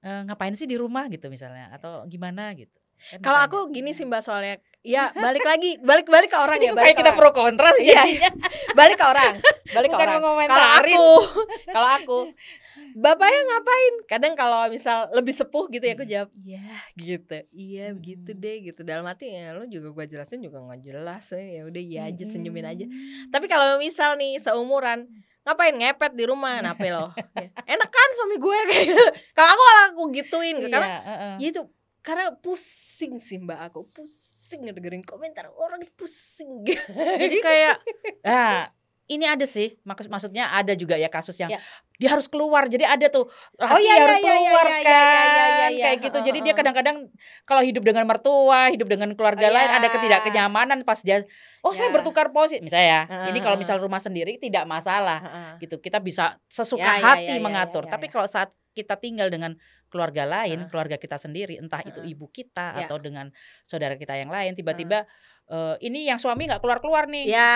eh, 0.00 0.20
ngapain 0.24 0.52
sih 0.52 0.64
di 0.64 0.76
rumah 0.76 1.08
gitu 1.08 1.28
misalnya 1.28 1.68
atau 1.70 2.04
gimana 2.04 2.52
gitu 2.52 2.76
Kan 3.04 3.20
Kalau 3.20 3.40
aku 3.42 3.58
gini 3.68 3.92
sih 3.92 4.04
mbak 4.04 4.20
soalnya, 4.20 4.56
ya 4.84 5.08
balik 5.24 5.40
lagi, 5.42 5.80
balik 5.80 6.06
balik 6.06 6.28
ke 6.28 6.36
orang 6.36 6.60
ya, 6.60 6.70
balik 6.70 6.92
kayak 6.92 6.94
ke 6.94 7.00
kita 7.00 7.10
orang. 7.10 7.18
pro 7.18 7.30
kontra 7.32 7.68
sih 7.72 7.88
Iya. 7.88 8.04
jadinya. 8.04 8.30
balik 8.72 8.96
ke 8.96 9.04
orang, 9.04 9.34
balik 9.66 9.88
ke 9.88 9.96
Bukan 9.96 10.08
orang. 10.12 10.44
Kalau 10.46 10.68
aku, 10.76 11.06
kalau 11.66 11.88
aku, 11.90 12.18
bapaknya 12.94 13.40
ngapain? 13.44 13.94
Kadang 14.06 14.32
kalau 14.34 14.60
misal 14.68 15.08
lebih 15.10 15.32
sepuh 15.32 15.66
gitu 15.68 15.82
ya 15.82 15.94
aku 15.94 16.04
jawab, 16.04 16.28
iya 16.36 16.60
gitu, 16.94 17.38
iya 17.50 17.84
Hmm. 17.86 17.96
begitu 17.96 18.30
deh 18.32 18.56
gitu. 18.62 18.80
Dalam 18.82 19.04
hati 19.04 19.26
ya 19.26 19.50
lu 19.52 19.64
juga 19.66 19.88
gua 19.90 20.04
jelasin 20.04 20.38
juga 20.38 20.60
nggak 20.60 20.80
jelas 20.82 21.24
ya 21.28 21.62
udah 21.62 21.82
iya 21.82 22.00
aja 22.06 22.24
senyumin 22.24 22.66
aja. 22.66 22.86
Tapi 23.28 23.46
kalau 23.46 23.76
misal 23.76 24.14
nih 24.14 24.36
seumuran 24.36 25.08
ngapain 25.42 25.72
ngepet 25.72 26.12
di 26.12 26.24
rumah 26.24 26.60
nape 26.64 26.88
loh 26.88 27.12
Ya, 27.34 27.48
enak 27.68 27.90
kan 27.90 28.08
suami 28.14 28.36
gue 28.38 28.58
kayak 28.70 28.84
gitu. 28.86 29.04
kalau 29.32 29.48
aku 29.50 29.62
malah 29.62 29.84
aku 29.86 30.02
gituin 30.10 30.56
Iya, 30.56 30.68
karena 30.68 30.88
heeh. 30.98 31.34
ya 31.36 31.46
itu 31.50 31.62
karena 32.00 32.24
pusing 32.34 33.16
sih 33.18 33.36
mbak 33.38 33.60
aku 33.62 33.84
pusing 33.86 34.33
ngedengerin 34.50 35.02
komentar 35.02 35.48
orang 35.50 35.80
itu 35.80 35.92
pusing. 35.94 36.64
Jadi 37.22 37.36
kayak 37.38 37.80
ah 38.22 38.68
ini 39.04 39.24
ada 39.24 39.44
sih 39.44 39.76
maksud 39.82 40.08
maksudnya 40.08 40.48
ada 40.48 40.72
juga 40.72 40.96
ya 40.96 41.08
kasus 41.08 41.36
yang 41.36 41.52
Ya. 41.52 41.60
dia 41.94 42.08
harus 42.08 42.24
keluar. 42.24 42.64
Jadi 42.66 42.82
ada 42.82 43.06
tuh 43.06 43.28
laki 43.54 43.68
Oh, 43.68 43.78
iya, 43.78 43.94
harus 43.98 44.16
iya, 44.16 44.16
iya, 44.18 44.32
keluar 44.40 44.64
iya, 44.64 44.74
iya, 44.74 44.82
kan 44.82 44.96
iya, 45.04 45.28
iya, 45.28 45.66
iya. 45.68 45.84
kayak 45.84 45.98
gitu. 46.02 46.18
Jadi 46.22 46.38
dia 46.40 46.54
kadang-kadang 46.54 46.96
kalau 47.44 47.60
hidup 47.60 47.84
dengan 47.84 48.04
mertua 48.04 48.72
hidup 48.72 48.88
dengan 48.88 49.12
keluarga 49.12 49.46
Oh, 49.46 49.52
lain 49.52 49.68
iya. 49.68 49.76
ada 49.78 49.88
ketidakkenyamanan 49.88 50.78
pas 50.82 50.98
dia 50.98 51.20
oh 51.60 51.70
saya 51.70 51.88
Ya. 51.88 51.94
bertukar 51.94 52.32
posisi. 52.32 52.58
Misalnya 52.60 52.88
ya 52.88 53.00
ini 53.28 53.38
kalau 53.38 53.54
misal 53.54 53.76
rumah 53.76 54.00
sendiri 54.00 54.36
tidak 54.36 54.64
masalah. 54.64 55.20
Gitu 55.56 55.76
kita 55.78 56.00
bisa 56.00 56.40
sesuka 56.46 56.82
Ya, 56.82 56.96
ya, 56.96 57.04
hati 57.14 57.34
mengatur. 57.38 57.84
tapi 57.84 58.08
kalau 58.08 58.24
saat 58.24 58.56
kita 58.74 58.98
tinggal 58.98 59.30
dengan 59.30 59.54
keluarga 59.88 60.26
lain 60.26 60.66
Heeh. 60.66 60.68
keluarga 60.68 60.98
kita 60.98 61.14
sendiri 61.16 61.56
entah 61.56 61.80
itu 61.86 62.02
Heeh. 62.02 62.12
ibu 62.12 62.26
kita 62.28 62.74
Ya. 62.74 62.90
atau 62.90 62.98
dengan 62.98 63.30
saudara 63.64 63.94
kita 63.94 64.18
yang 64.18 64.28
lain 64.28 64.58
tiba-tiba 64.58 65.06
eh, 65.46 65.76
ini 65.86 66.10
yang 66.10 66.18
suami 66.18 66.50
nggak 66.50 66.58
keluar-keluar 66.58 67.06
nih 67.06 67.30
ya 67.30 67.54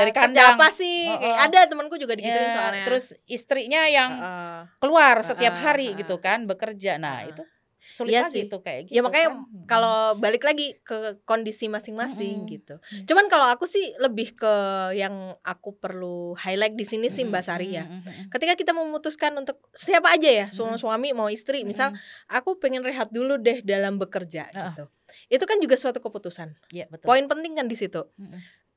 Dari 0.00 0.10
kerja 0.10 0.26
kandang. 0.26 0.56
apa 0.56 0.68
sih 0.72 1.06
Heeh. 1.06 1.20
Kayak 1.20 1.38
ada 1.52 1.60
temanku 1.68 1.94
juga 2.00 2.16
digituin 2.16 2.48
Ya, 2.48 2.54
soalnya 2.56 2.84
terus 2.88 3.04
istrinya 3.28 3.84
yang 3.86 4.10
Heeh. 4.16 4.58
keluar 4.80 5.20
setiap 5.20 5.54
hari 5.60 5.92
heeh. 5.92 6.00
gitu 6.00 6.16
kan 6.18 6.48
bekerja 6.48 6.96
nah 6.96 7.22
Heeh. 7.22 7.36
itu 7.36 7.44
sulit 7.84 8.16
Iya 8.16 8.24
lagi 8.24 8.40
sih. 8.40 8.50
tuh 8.50 8.60
kayak 8.64 8.88
gitu 8.88 8.96
ya 8.96 9.00
makanya 9.04 9.28
kan. 9.28 9.36
Mm-mm. 9.44 9.66
kalau 9.68 10.16
balik 10.16 10.40
lagi 10.40 10.80
ke 10.80 11.20
kondisi 11.28 11.68
masing-masing 11.68 12.48
gitu. 12.48 12.80
Mm. 12.80 13.04
Cuman 13.04 13.28
kalau 13.28 13.52
aku 13.52 13.68
sih 13.68 13.92
lebih 14.00 14.32
ke 14.32 14.54
yang 14.96 15.36
aku 15.44 15.76
perlu 15.76 16.32
highlight 16.40 16.72
di 16.72 16.88
sini 16.88 17.12
sih 17.12 17.28
Mbak 17.28 17.44
Sari 17.44 17.76
ya. 17.76 17.84
Ketika 18.32 18.56
kita 18.56 18.72
memutuskan 18.72 19.36
untuk 19.36 19.60
siapa 19.76 20.16
aja 20.16 20.30
ya, 20.32 20.46
suami 20.48 20.80
suami 20.80 21.08
mau 21.12 21.28
istri, 21.28 21.62
misal 21.68 21.92
aku 22.26 22.56
pengen 22.56 22.80
rehat 22.80 23.12
dulu 23.12 23.36
deh 23.36 23.60
dalam 23.60 24.00
bekerja 24.00 24.48
gitu. 24.48 24.88
Itu 25.28 25.44
kan 25.44 25.60
juga 25.60 25.76
suatu 25.76 26.00
keputusan. 26.00 26.56
Iya, 26.72 26.88
betul 26.88 27.06
Poin 27.06 27.28
penting 27.28 27.52
kan 27.54 27.68
di 27.68 27.76
situ. 27.76 28.00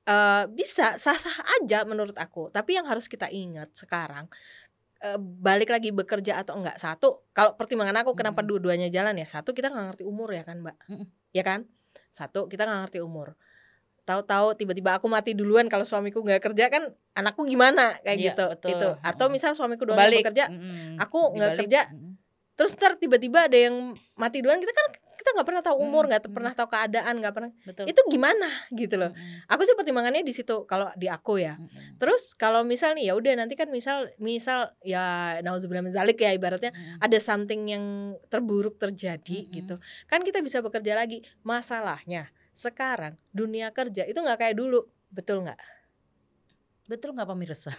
Eh, 0.07 0.43
bisa 0.55 0.95
sah-sah 0.95 1.35
aja 1.59 1.83
menurut 1.83 2.15
aku. 2.15 2.47
Tapi 2.47 2.79
yang 2.79 2.87
harus 2.87 3.11
kita 3.11 3.27
ingat 3.27 3.75
sekarang 3.75 4.31
eh, 4.99 5.19
balik 5.19 5.69
lagi 5.69 5.89
bekerja 5.91 6.41
atau 6.41 6.57
enggak? 6.57 6.77
Satu 6.77 7.27
kalau 7.31 7.53
pertimbangan 7.53 8.01
aku 8.01 8.17
kenapa 8.17 8.41
Mm-mm. 8.41 8.57
dua-duanya 8.57 8.87
jalan 8.89 9.17
ya? 9.17 9.27
Satu 9.29 9.53
kita 9.53 9.69
nggak 9.69 9.85
ngerti 9.93 10.03
umur 10.03 10.29
ya 10.33 10.41
kan 10.41 10.61
mbak? 10.61 10.75
Mm-mm. 10.89 11.07
ya 11.31 11.43
kan? 11.45 11.65
Satu 12.09 12.49
kita 12.49 12.65
nggak 12.65 12.81
ngerti 12.89 12.99
umur. 13.01 13.37
Tahu-tahu 14.07 14.55
tiba-tiba 14.55 14.95
aku 14.95 15.11
mati 15.11 15.35
duluan 15.35 15.67
kalau 15.67 15.83
suamiku 15.83 16.23
nggak 16.23 16.39
kerja 16.39 16.71
kan 16.71 16.95
anakku 17.11 17.43
gimana? 17.43 17.99
Kayak 18.01 18.17
Iya, 18.17 18.25
gitu 18.31 18.45
betul. 18.55 18.69
itu. 18.71 18.89
Atau 19.03 19.27
misal 19.27 19.51
suamiku 19.51 19.83
doang 19.83 19.99
yang 19.99 20.23
bekerja 20.23 20.45
Mm-mm. 20.47 20.95
aku 20.97 21.19
nggak 21.35 21.51
kerja, 21.59 21.81
terus 22.55 22.71
ntar 22.73 22.95
tiba-tiba 22.95 23.51
ada 23.51 23.57
yang 23.57 23.75
mati 24.15 24.39
duluan 24.39 24.63
kita 24.63 24.71
kan 24.71 24.87
kita 25.17 25.33
nggak 25.33 25.47
pernah 25.49 25.63
tahu 25.65 25.75
umur 25.81 26.05
Mm, 26.05 26.09
nggak 26.13 26.23
mm. 26.29 26.35
pernah 26.37 26.53
tahu 26.53 26.67
keadaan 26.69 27.13
nggak 27.17 27.33
pernah 27.33 27.51
betul 27.65 27.83
itu 27.89 28.01
gimana 28.07 28.47
gitu 28.69 28.95
loh 29.01 29.11
Mm-mm. 29.11 29.49
aku 29.49 29.61
sih 29.65 29.73
pertimbangannya 29.73 30.21
di 30.21 30.33
situ 30.33 30.63
kalau 30.69 30.93
di 30.93 31.09
aku 31.09 31.41
ya 31.41 31.57
Mm-mm. 31.57 31.97
Terus 31.97 32.37
kalau 32.37 32.61
misal 32.61 32.93
nih 32.93 33.09
ya 33.09 33.13
udah 33.17 33.33
nanti 33.33 33.57
kan 33.57 33.67
misal 33.73 34.13
misal 34.21 34.71
ya 34.85 35.37
nauzubillah 35.41 35.81
min 35.81 35.91
zalik 35.91 36.21
ya 36.21 36.31
ibaratnya 36.31 36.69
Mm-mm. 36.71 37.01
ada 37.01 37.17
something 37.17 37.65
yang 37.65 37.83
terburuk 38.29 38.77
terjadi 38.77 39.49
Mm-mm. 39.49 39.53
gitu. 39.57 39.75
Kan 40.05 40.21
kita 40.21 40.45
bisa 40.45 40.61
bekerja 40.61 40.93
lagi. 40.93 41.25
Masalahnya 41.41 42.29
sekarang 42.53 43.17
dunia 43.33 43.73
kerja 43.73 44.05
itu 44.05 44.17
nggak 44.21 44.37
kayak 44.37 44.55
dulu. 44.55 44.85
Betul 45.09 45.43
nggak? 45.49 45.57
betul 46.87 47.11
nggak 47.11 47.27
pemirsa 47.27 47.75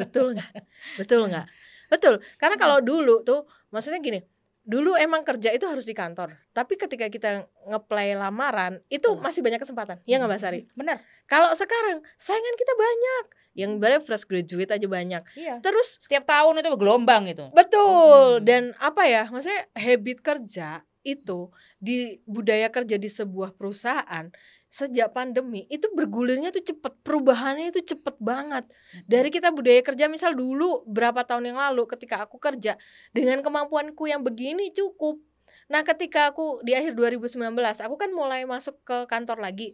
Betul 0.00 0.32
nggak? 0.32 0.50
Betul 0.96 1.28
nggak? 1.28 1.46
Betul. 1.92 2.14
Karena 2.40 2.56
kalau 2.58 2.78
dulu 2.82 3.22
tuh 3.22 3.44
maksudnya 3.70 4.00
gini, 4.02 4.18
dulu 4.66 4.98
emang 4.98 5.22
kerja 5.22 5.54
itu 5.54 5.62
harus 5.64 5.86
di 5.86 5.94
kantor. 5.94 6.34
Tapi 6.50 6.74
ketika 6.74 7.06
kita 7.06 7.30
ngeplay 7.64 8.12
lamaran, 8.12 8.82
itu 8.86 9.06
Hmm. 9.06 9.22
masih 9.22 9.40
banyak 9.40 9.56
kesempatan. 9.56 10.02
Iya 10.02 10.18
nggak 10.18 10.28
Mbak 10.28 10.42
Sari? 10.42 10.60
Benar. 10.74 10.98
Kalau 11.24 11.54
sekarang 11.54 12.02
saingan 12.18 12.56
kita 12.58 12.74
banyak. 12.74 13.24
Yang 13.56 13.72
baru 13.80 13.98
fresh 14.04 14.28
graduate 14.28 14.68
aja 14.68 14.84
banyak. 14.84 15.22
Iya. 15.32 15.64
Terus 15.64 15.96
Setiap 15.96 16.28
tahun 16.28 16.60
itu 16.60 16.68
gelombang 16.76 17.24
itu. 17.24 17.48
betul 17.56 18.36
Hmm. 18.36 18.44
dan 18.44 18.62
apa 18.76 19.06
ya? 19.06 19.24
Maksudnya 19.32 19.64
habit 19.72 20.18
kerja 20.20 20.84
itu 21.06 21.54
di 21.78 22.18
budaya 22.26 22.66
kerja 22.66 22.98
di 22.98 23.06
sebuah 23.06 23.54
perusahaan 23.54 24.26
sejak 24.66 25.14
pandemi 25.14 25.64
itu 25.70 25.86
bergulirnya 25.94 26.50
tuh 26.50 26.66
cepet 26.66 26.98
perubahannya 27.06 27.70
itu 27.70 27.94
cepet 27.94 28.18
banget 28.18 28.66
dari 29.06 29.30
kita 29.30 29.54
budaya 29.54 29.78
kerja 29.80 30.10
misal 30.10 30.34
dulu 30.34 30.82
berapa 30.84 31.22
tahun 31.22 31.54
yang 31.54 31.58
lalu 31.62 31.86
ketika 31.86 32.26
aku 32.26 32.36
kerja 32.36 32.74
dengan 33.14 33.40
kemampuanku 33.40 34.04
yang 34.04 34.20
begini 34.20 34.74
cukup 34.74 35.22
nah 35.70 35.80
ketika 35.80 36.34
aku 36.34 36.60
di 36.66 36.74
akhir 36.74 36.92
2019 36.98 37.38
aku 37.56 37.94
kan 37.96 38.10
mulai 38.12 38.42
masuk 38.44 38.76
ke 38.82 39.06
kantor 39.08 39.40
lagi. 39.40 39.72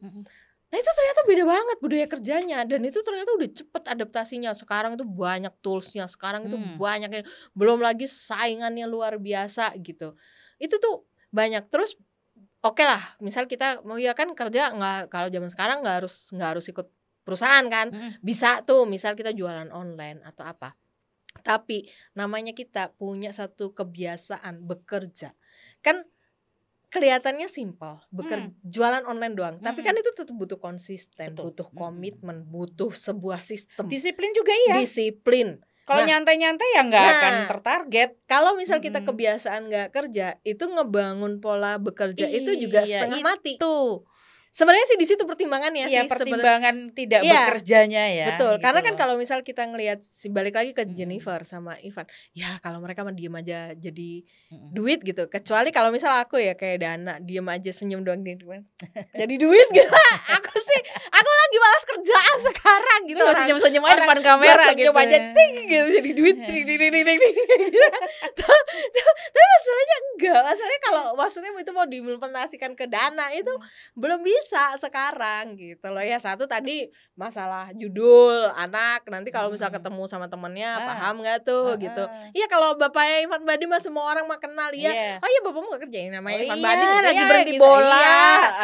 Nah 0.72 0.80
itu 0.80 0.88
ternyata 0.88 1.20
beda 1.28 1.44
banget 1.44 1.76
budaya 1.84 2.06
kerjanya 2.08 2.58
dan 2.64 2.80
itu 2.80 2.96
ternyata 3.04 3.28
udah 3.36 3.50
cepet 3.50 3.82
adaptasinya. 3.92 4.56
Sekarang 4.56 4.96
itu 4.96 5.04
banyak 5.04 5.52
toolsnya, 5.60 6.08
sekarang 6.08 6.48
itu 6.48 6.56
Hmm. 6.56 6.80
banyak 6.80 7.10
yang- 7.12 7.28
belum 7.52 7.84
lagi 7.84 8.08
saingannya 8.08 8.88
luar 8.88 9.20
biasa 9.20 9.76
gitu. 9.84 10.16
Itu 10.56 10.80
tuh 10.80 11.04
banyak 11.32 11.66
terus. 11.72 11.96
Oke 12.62 12.86
lah, 12.86 13.02
misal 13.18 13.50
kita 13.50 13.82
mau 13.82 13.98
ya 13.98 14.14
kan 14.14 14.38
kerja 14.38 14.70
nggak 14.70 15.10
kalau 15.10 15.26
zaman 15.26 15.50
sekarang 15.50 15.82
nggak 15.82 15.96
harus 16.04 16.30
nggak 16.30 16.48
harus 16.54 16.66
ikut 16.70 16.86
perusahaan 17.26 17.66
kan, 17.66 17.90
bisa 18.22 18.62
tuh 18.62 18.86
misal 18.86 19.18
kita 19.18 19.34
jualan 19.34 19.66
online 19.74 20.22
atau 20.22 20.46
apa. 20.46 20.78
Tapi 21.42 21.90
namanya 22.14 22.54
kita 22.54 22.94
punya 22.94 23.34
satu 23.34 23.74
kebiasaan 23.74 24.62
bekerja, 24.62 25.34
kan 25.82 26.06
kelihatannya 26.92 27.48
simpel, 27.48 28.04
bekerja 28.12 28.52
jualan 28.62 29.02
online 29.08 29.34
doang. 29.34 29.56
Tapi 29.58 29.80
Hmm. 29.80 29.86
kan 29.90 29.94
itu 29.96 30.10
tetap 30.12 30.36
butuh 30.36 30.60
konsisten, 30.60 31.32
Betul. 31.32 31.50
butuh 31.50 31.68
komitmen, 31.72 32.44
butuh 32.46 32.92
sebuah 32.92 33.40
sistem, 33.40 33.88
Disiplin 33.88 34.30
juga 34.36 34.52
iya. 34.52 34.76
disiplin. 34.78 35.58
Kalau 35.92 36.02
Nah. 36.02 36.08
nyantai-nyantai 36.08 36.68
ya 36.72 36.82
nggak 36.82 37.02
Nah. 37.02 37.12
akan 37.12 37.34
tertarget. 37.46 38.10
Kalau 38.24 38.56
misal 38.56 38.80
kita 38.80 38.98
Mm-mm. 38.98 39.08
kebiasaan 39.08 39.62
nggak 39.68 39.88
kerja, 39.90 40.40
itu 40.42 40.64
ngebangun 40.64 41.36
pola 41.38 41.76
bekerja 41.76 42.24
itu 42.26 42.56
juga 42.56 42.82
Iya, 42.82 43.04
setengah 43.04 43.20
mati. 43.20 43.60
Tuh. 43.60 44.08
Sebenarnya 44.48 44.84
sih 44.84 45.00
di 45.00 45.08
situ 45.08 45.24
pertimbangannya 45.24 45.88
Iya, 45.88 46.04
sih 46.04 46.12
pertimbangan 46.12 46.92
tidak 46.92 47.24
Iya. 47.24 47.48
bekerjanya 47.48 48.04
ya. 48.06 48.26
Betul, 48.36 48.52
gitu 48.52 48.64
karena 48.68 48.80
kan 48.80 48.92
loh. 48.92 49.00
kalau 49.00 49.14
misal 49.16 49.40
kita 49.40 49.64
ngelihat 49.64 50.04
si 50.04 50.28
balik 50.28 50.52
lagi 50.52 50.76
ke. 50.76 50.84
Jennifer 50.84 51.40
sama 51.42 51.80
Ivan, 51.80 52.04
ya 52.32 52.60
kalau 52.60 52.76
mereka 52.76 53.00
mah 53.00 53.16
diem 53.16 53.32
aja 53.32 53.72
jadi 53.72 54.10
duit 54.68 55.00
gitu. 55.00 55.24
Kecuali 55.26 55.72
kalau 55.72 55.88
misal 55.88 56.12
aku 56.18 56.36
ya 56.36 56.52
kayak 56.52 56.84
Dana, 56.84 57.16
diem 57.18 57.48
aja 57.48 57.72
senyum 57.72 58.04
doang 58.04 58.20
di 58.20 58.36
jadi 59.14 59.34
duit 59.40 59.68
gitu. 59.72 59.88
aku 60.28 60.52
sih, 60.60 60.80
aku 61.10 61.30
lagi 61.52 61.60
malas 61.60 61.84
kerjaan 61.84 62.36
sekarang 62.42 63.00
gitu. 63.04 63.18
Lu 63.18 63.28
masih 63.28 63.44
senyum-senyum 63.44 63.84
aja 63.84 63.96
depan 64.00 64.18
kamera 64.24 64.64
gitu. 64.72 64.88
senyum 64.88 64.96
aja 64.96 65.18
ting 65.30 65.52
gitu 65.68 65.86
jadi 65.92 66.10
duit 66.14 66.36
ting 66.40 66.62
ting 66.64 66.78
ting 66.80 66.90
ting 66.90 67.04
ting, 67.04 67.20
Tapi 68.32 69.46
masalahnya 69.52 69.96
enggak, 70.06 70.40
masalahnya 70.42 70.80
kalau 70.82 71.02
maksudnya 71.12 71.50
itu 71.54 71.72
mau 71.72 71.84
diimplementasikan 71.84 72.72
ke 72.72 72.84
Dana 72.86 73.30
itu 73.32 73.52
belum 73.94 74.20
bisa 74.20 74.76
sekarang 74.76 75.54
gitu 75.54 75.86
loh 75.86 76.00
ya 76.00 76.16
satu 76.16 76.46
tadi 76.46 76.88
masalah 77.14 77.70
judul 77.72 78.48
anak 78.50 79.04
nanti 79.06 79.28
kalau 79.28 79.48
misal 79.48 79.68
Hmm. 79.68 79.78
ketemu 79.78 80.02
sama 80.04 80.26
temennya 80.26 80.70
Ah. 80.74 80.84
paham 80.86 81.20
nggak 81.20 81.38
tuh 81.42 81.74
Heeh. 81.74 81.82
gitu 81.82 82.04
iya 82.32 82.46
kalau 82.46 82.74
bapaknya 82.74 83.22
Ivan 83.22 83.42
Badim 83.42 83.68
mah 83.68 83.78
semua 83.78 84.04
orang 84.06 84.24
mah 84.24 84.36
kenal 84.36 84.68
ya 84.70 84.90
Iya. 84.90 85.16
oh 85.16 85.28
iya 85.28 85.40
bapakmu 85.40 85.66
gak 85.70 85.82
kerja 85.82 85.98
yang 86.00 86.12
namanya 86.14 86.36
Oh 86.38 86.46
Ivan 86.46 86.58
iya, 86.58 86.72
gitu 86.74 86.98
lagi 87.02 87.22
berhenti 87.24 87.52
gitu. 87.52 87.62
bola. 87.62 87.98
Iya, 87.98 88.20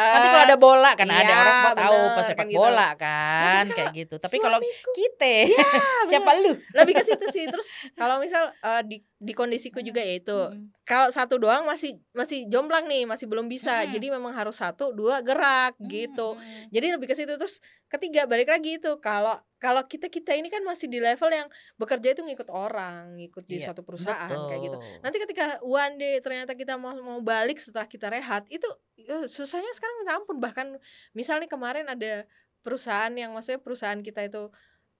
Nanti 0.09 0.27
kalau 0.27 0.43
ada 0.43 0.57
bola 0.57 0.89
kan 0.91 1.07
ada 1.07 1.19
iya, 1.19 1.35
orang 1.35 1.53
semua 1.55 1.73
tahu 1.75 1.99
pesepak 2.15 2.37
kan 2.37 2.45
gitu. 2.47 2.59
Bola 2.79 2.95
kan 2.95 3.63
kayak 3.67 3.91
gitu. 3.93 4.15
Tapi 4.15 4.37
kalau 4.39 4.59
kita 4.95 5.27
Iya, 5.45 5.67
siapa 6.09 6.31
lu? 6.39 6.55
lebih 6.73 6.93
ke 6.95 7.03
situ 7.03 7.25
sih 7.35 7.43
terus 7.45 7.67
kalau 7.93 8.17
misal 8.17 8.47
eh, 8.55 8.81
di 8.87 8.97
di 9.19 9.35
kondisiku 9.35 9.83
juga 9.83 9.99
yaitu 9.99 10.31
Mm-mm. 10.31 10.71
kalau 10.87 11.11
satu 11.11 11.35
doang 11.35 11.67
masih 11.67 11.99
masih 12.15 12.47
jomplang 12.47 12.87
nih 12.87 13.03
masih 13.03 13.27
belum 13.27 13.51
bisa 13.51 13.83
Mm-mm. 13.83 13.91
jadi 13.91 14.07
memang 14.15 14.31
harus 14.31 14.55
satu 14.55 14.95
dua 14.95 15.19
gerak 15.19 15.75
gitu 15.83 16.39
Mm-mm. 16.39 16.71
Jadi 16.71 16.87
lebih 16.95 17.07
ke 17.07 17.15
situ 17.15 17.35
terus 17.35 17.59
ketiga 17.87 18.23
balik 18.23 18.47
lagi 18.47 18.79
itu 18.79 18.95
kalau 19.03 19.35
kalau 19.59 19.83
kita 19.83 20.07
kita 20.07 20.39
ini 20.39 20.47
kan 20.47 20.63
masih 20.63 20.87
di 20.87 21.03
level 21.03 21.27
yang 21.27 21.51
bekerja 21.75 22.15
itu 22.15 22.23
ngikut 22.23 22.47
orang, 22.47 23.19
ngikut 23.19 23.43
di 23.43 23.59
Iya, 23.59 23.75
suatu 23.75 23.83
perusahaan 23.83 24.31
kayak 24.47 24.61
gitu. 24.63 24.77
Betul. 24.79 25.01
Nanti 25.03 25.17
ketika 25.19 25.45
one 25.59 25.99
day 25.99 26.23
ternyata 26.23 26.55
kita 26.55 26.79
mau 26.79 26.95
mau 26.95 27.19
balik 27.19 27.59
setelah 27.59 27.83
kita 27.83 28.07
rehat 28.07 28.47
itu 28.47 28.63
ya, 28.95 29.27
susahnya 29.27 29.67
sekarang 29.75 29.95
minta 29.99 30.15
ampun 30.15 30.39
bahkan 30.39 30.79
misalnya 31.11 31.51
kemarin 31.51 31.91
ada 31.91 32.23
perusahaan 32.59 33.11
yang 33.11 33.31
maksudnya 33.31 33.57
perusahaan 33.57 33.99
kita 33.99 34.23
itu 34.23 34.51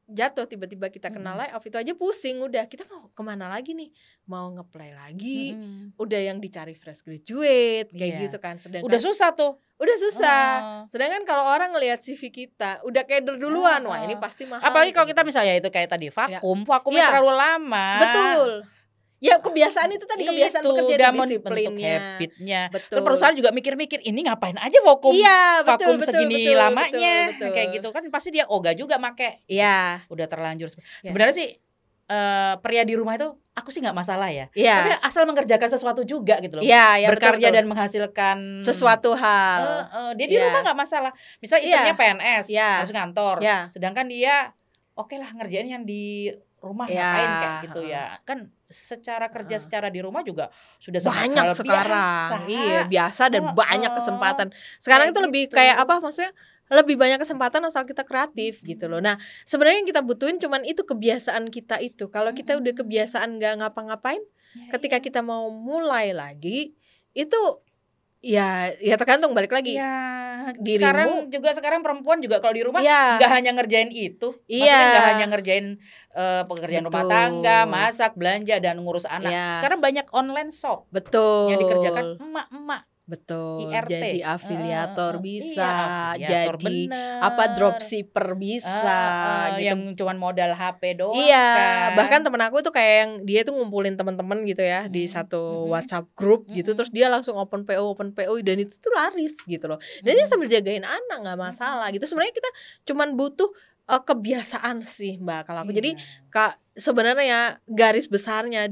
jatuh 0.07 0.43
tiba-tiba 0.43 0.89
kita 0.89 1.07
kena 1.07 1.31
Mm-mm. 1.31 1.41
layoff 1.45 1.61
itu 1.61 1.77
aja 1.77 1.93
pusing 1.93 2.41
udah 2.41 2.65
kita 2.65 2.81
mau 2.87 3.07
ke 3.07 3.21
mana 3.21 3.45
lagi 3.45 3.77
nih 3.77 3.93
mau 4.25 4.49
ngeplay 4.49 4.89
lagi 4.89 5.53
Mm-mm. 5.53 5.93
udah 5.95 6.17
yang 6.19 6.41
dicari 6.41 6.73
fresh 6.73 7.05
graduate 7.05 7.93
kayak 7.93 8.17
Iya. 8.17 8.21
gitu 8.25 8.37
kan 8.37 8.57
sedangkan 8.57 8.89
Udah 8.89 8.97
susah 8.97 9.29
tuh. 9.31 9.61
udah 9.75 9.95
susah 9.95 10.41
Oh. 10.59 10.81
Sedangkan 10.87 11.23
kalau 11.23 11.45
orang 11.45 11.71
ngelihat 11.71 12.01
CV 12.01 12.33
kita 12.33 12.81
udah 12.81 13.05
keder 13.05 13.37
duluan, 13.37 13.79
wah 13.81 14.01
ini 14.01 14.11
Oh. 14.11 14.19
pasti 14.19 14.43
mahal. 14.43 14.59
Apalagi 14.61 14.89
nih, 14.89 14.93
kalau 14.93 15.05
kayak 15.05 15.13
kita 15.13 15.21
gitu. 15.21 15.29
misalnya 15.29 15.53
itu 15.55 15.69
kayak 15.69 15.89
tadi 15.89 16.07
vakum, 16.09 16.57
vakumnya 16.65 16.99
Iya. 16.99 17.09
terlalu 17.13 17.33
lama. 17.37 17.87
betul. 18.01 18.49
Ya 19.19 19.35
kebiasaan 19.37 19.91
itu 19.91 20.03
tadi 20.03 20.23
kebiasaan 20.23 20.63
itu 20.63 20.69
bekerja 20.69 20.95
udah 20.95 21.09
itu 21.09 21.19
disiplinnya. 21.21 21.95
habitnya. 22.15 22.61
Betul. 22.71 22.91
Terus 22.95 23.03
perusahaan 23.03 23.35
juga 23.35 23.49
mikir-mikir 23.51 23.99
ini 24.01 24.23
ngapain 24.23 24.55
aja 24.55 24.79
vakum? 24.79 25.11
Iya, 25.11 25.59
betul 25.61 25.67
vakum 25.69 25.93
betul 25.97 26.07
segini 26.15 26.35
betul, 26.41 26.55
lamanya 26.55 27.15
betul, 27.27 27.31
betul. 27.35 27.49
kayak 27.51 27.67
gitu 27.73 27.87
kan 27.91 28.03
pasti 28.07 28.29
dia 28.31 28.45
ogah 28.47 28.71
juga 28.71 28.95
make 28.95 29.43
Iya, 29.45 30.07
udah 30.07 30.25
terlanjur 30.25 30.71
Ya. 30.71 30.79
sebenarnya 31.05 31.35
sih 31.35 31.47
eh, 32.07 32.53
pria 32.57 32.81
di 32.81 32.95
rumah 32.95 33.13
itu 33.13 33.27
aku 33.53 33.69
sih 33.69 33.79
nggak 33.79 33.93
masalah 33.93 34.31
ya 34.31 34.47
tapi 34.47 34.63
iya. 34.63 34.97
asal 35.03 35.23
mengerjakan 35.25 35.67
sesuatu 35.67 36.01
juga 36.01 36.39
gitu 36.39 36.57
loh 36.57 36.63
Iya, 36.63 36.97
ya 36.97 37.07
betul, 37.07 37.13
berkarya 37.13 37.39
betul. 37.43 37.53
dan 37.53 37.65
menghasilkan 37.67 38.37
sesuatu 38.57 39.11
hal. 39.13 39.61
eh, 39.85 40.11
dia 40.15 40.25
di 40.25 40.33
Iya. 40.33 40.47
rumah 40.47 40.61
nggak 40.63 40.79
masalah 40.79 41.11
misal 41.37 41.59
istrinya 41.59 41.91
Iya. 41.91 41.99
PNS 41.99 42.45
Iya. 42.47 42.69
harus 42.81 42.91
ngantor 42.91 43.35
Ya, 43.39 43.57
sedangkan 43.67 44.07
dia 44.07 44.55
oke 44.95 45.15
lah 45.15 45.29
ngerjain 45.33 45.67
yang 45.67 45.83
di 45.83 46.31
rumah 46.59 46.85
Iya, 46.85 46.99
ngapain 47.01 47.29
kayak 47.31 47.55
gitu 47.65 47.81
ya 47.87 48.03
kan 48.27 48.39
secara 48.69 49.27
kerja 49.31 49.55
Heeh. 49.57 49.63
secara 49.65 49.87
di 49.89 49.99
rumah 50.03 50.21
juga 50.21 50.51
sudah 50.77 50.99
banyak 51.01 51.45
sekarang. 51.55 52.03
biasa. 52.03 52.35
Iya, 52.45 52.81
biasa 52.85 53.23
dan 53.31 53.43
Heeh. 53.49 53.55
banyak 53.55 53.91
kesempatan. 53.95 54.47
Sekarang 54.77 55.07
itu 55.09 55.19
lebih 55.23 55.49
gitu. 55.49 55.55
kayak 55.57 55.81
apa 55.81 55.97
maksudnya? 56.03 56.31
Lebih 56.69 57.01
banyak 57.01 57.17
kesempatan 57.17 57.65
asal 57.65 57.81
kita 57.89 58.05
kreatif 58.05 58.61
gitu 58.61 58.85
loh. 58.85 59.01
Nah, 59.01 59.17
sebenarnya 59.41 59.81
yang 59.81 59.89
kita 59.89 60.01
butuhin 60.05 60.37
cuman 60.37 60.61
itu 60.61 60.85
kebiasaan 60.85 61.49
kita 61.49 61.81
itu. 61.81 62.13
Kalau 62.13 62.29
kita 62.29 62.61
udah 62.61 62.73
kebiasaan 62.77 63.41
nggak 63.41 63.53
ngapa-ngapain, 63.65 64.21
Ya, 64.49 64.73
ketika 64.77 64.97
iya. 64.97 65.05
kita 65.05 65.21
mau 65.21 65.53
mulai 65.53 66.09
lagi 66.09 66.73
itu 67.13 67.39
ya 68.19 68.71
ya 68.77 68.95
tergantung 68.99 69.31
balik 69.31 69.51
lagi. 69.51 69.79
Ya, 69.79 69.95
Dirimu- 70.55 70.75
sekarang 70.81 71.09
juga 71.29 71.49
sekarang 71.53 71.79
perempuan 71.79 72.19
juga 72.19 72.39
kalau 72.39 72.51
di 72.51 72.63
rumah 72.63 72.81
Iya. 72.81 73.15
nggak 73.21 73.31
hanya 73.31 73.51
ngerjain 73.55 73.89
itu, 73.89 74.35
Iya. 74.45 74.59
maksudnya 74.65 74.87
nggak 74.89 75.07
hanya 75.07 75.25
ngerjain 75.31 75.65
eh, 76.11 76.43
pekerjaan 76.43 76.83
rumah 76.83 77.03
Betul. 77.05 77.13
tangga, 77.15 77.57
masak, 77.63 78.11
belanja 78.19 78.55
dan 78.59 78.75
ngurus 78.81 79.05
anak. 79.05 79.31
Iya. 79.31 79.45
Sekarang 79.55 79.79
banyak 79.79 80.05
online 80.11 80.51
shop 80.51 80.89
Betul. 80.89 81.47
yang 81.47 81.59
dikerjakan 81.61 82.05
emak-emak, 82.19 82.81
betul. 83.09 83.67
IRT. 83.67 83.89
Jadi 83.89 84.19
afiliator 84.21 85.13
eh, 85.15 85.19
bisa, 85.19 85.65
iya, 86.13 86.45
afiliator, 86.45 86.55
jadi 86.55 86.77
bener. 86.85 87.19
apa 87.19 87.43
dropshipper 87.51 88.27
bisa 88.35 88.69
Eh, 88.69 89.09
eh, 89.09 89.47
gitu. 89.49 89.65
yang 89.65 89.79
cuman 89.95 90.15
modal 90.15 90.51
HP 90.53 90.81
doang 90.95 91.17
Iya, 91.17 91.49
kan. 91.49 91.89
bahkan 91.97 92.21
temen 92.21 92.39
aku 92.39 92.61
tuh 92.61 92.69
kayak 92.69 92.93
yang 92.95 93.11
dia 93.23 93.41
tuh 93.41 93.51
ngumpulin 93.51 93.93
temen-temen 93.93 94.45
gitu 94.45 94.61
ya 94.61 94.85
di 94.85 95.03
Mm, 95.03 95.11
satu 95.11 95.41
mm-mm. 95.41 95.71
WhatsApp 95.71 96.05
grup 96.13 96.45
gitu, 96.47 96.61
Mm-mm. 96.63 96.77
terus 96.77 96.91
dia 96.91 97.07
langsung 97.07 97.33
open 97.35 97.65
PO, 97.65 97.83
open 97.89 98.13
PO 98.13 98.37
dan 98.39 98.57
itu 98.57 98.77
tuh 98.77 98.93
laris 98.93 99.33
gitu 99.43 99.65
loh. 99.65 99.81
Dan 99.99 100.13
dia 100.13 100.23
Mm. 100.23 100.31
sambil 100.31 100.47
jagain 100.47 100.85
anak 100.85 101.17
nggak 101.19 101.39
masalah 101.41 101.89
gitu. 101.89 102.05
Sebenarnya 102.05 102.31
kita 102.31 102.49
cuman 102.85 103.13
butuh 103.13 103.49
eh, 103.85 103.97
kebiasaan 103.99 104.85
sih 104.85 105.17
mbak 105.17 105.49
kalau 105.49 105.65
aku. 105.65 105.73
Jadi 105.73 105.97
Iya. 105.97 106.29
kak 106.29 106.53
sebenarnya 106.75 107.39
garis 107.65 108.05
besarnya 108.05 108.69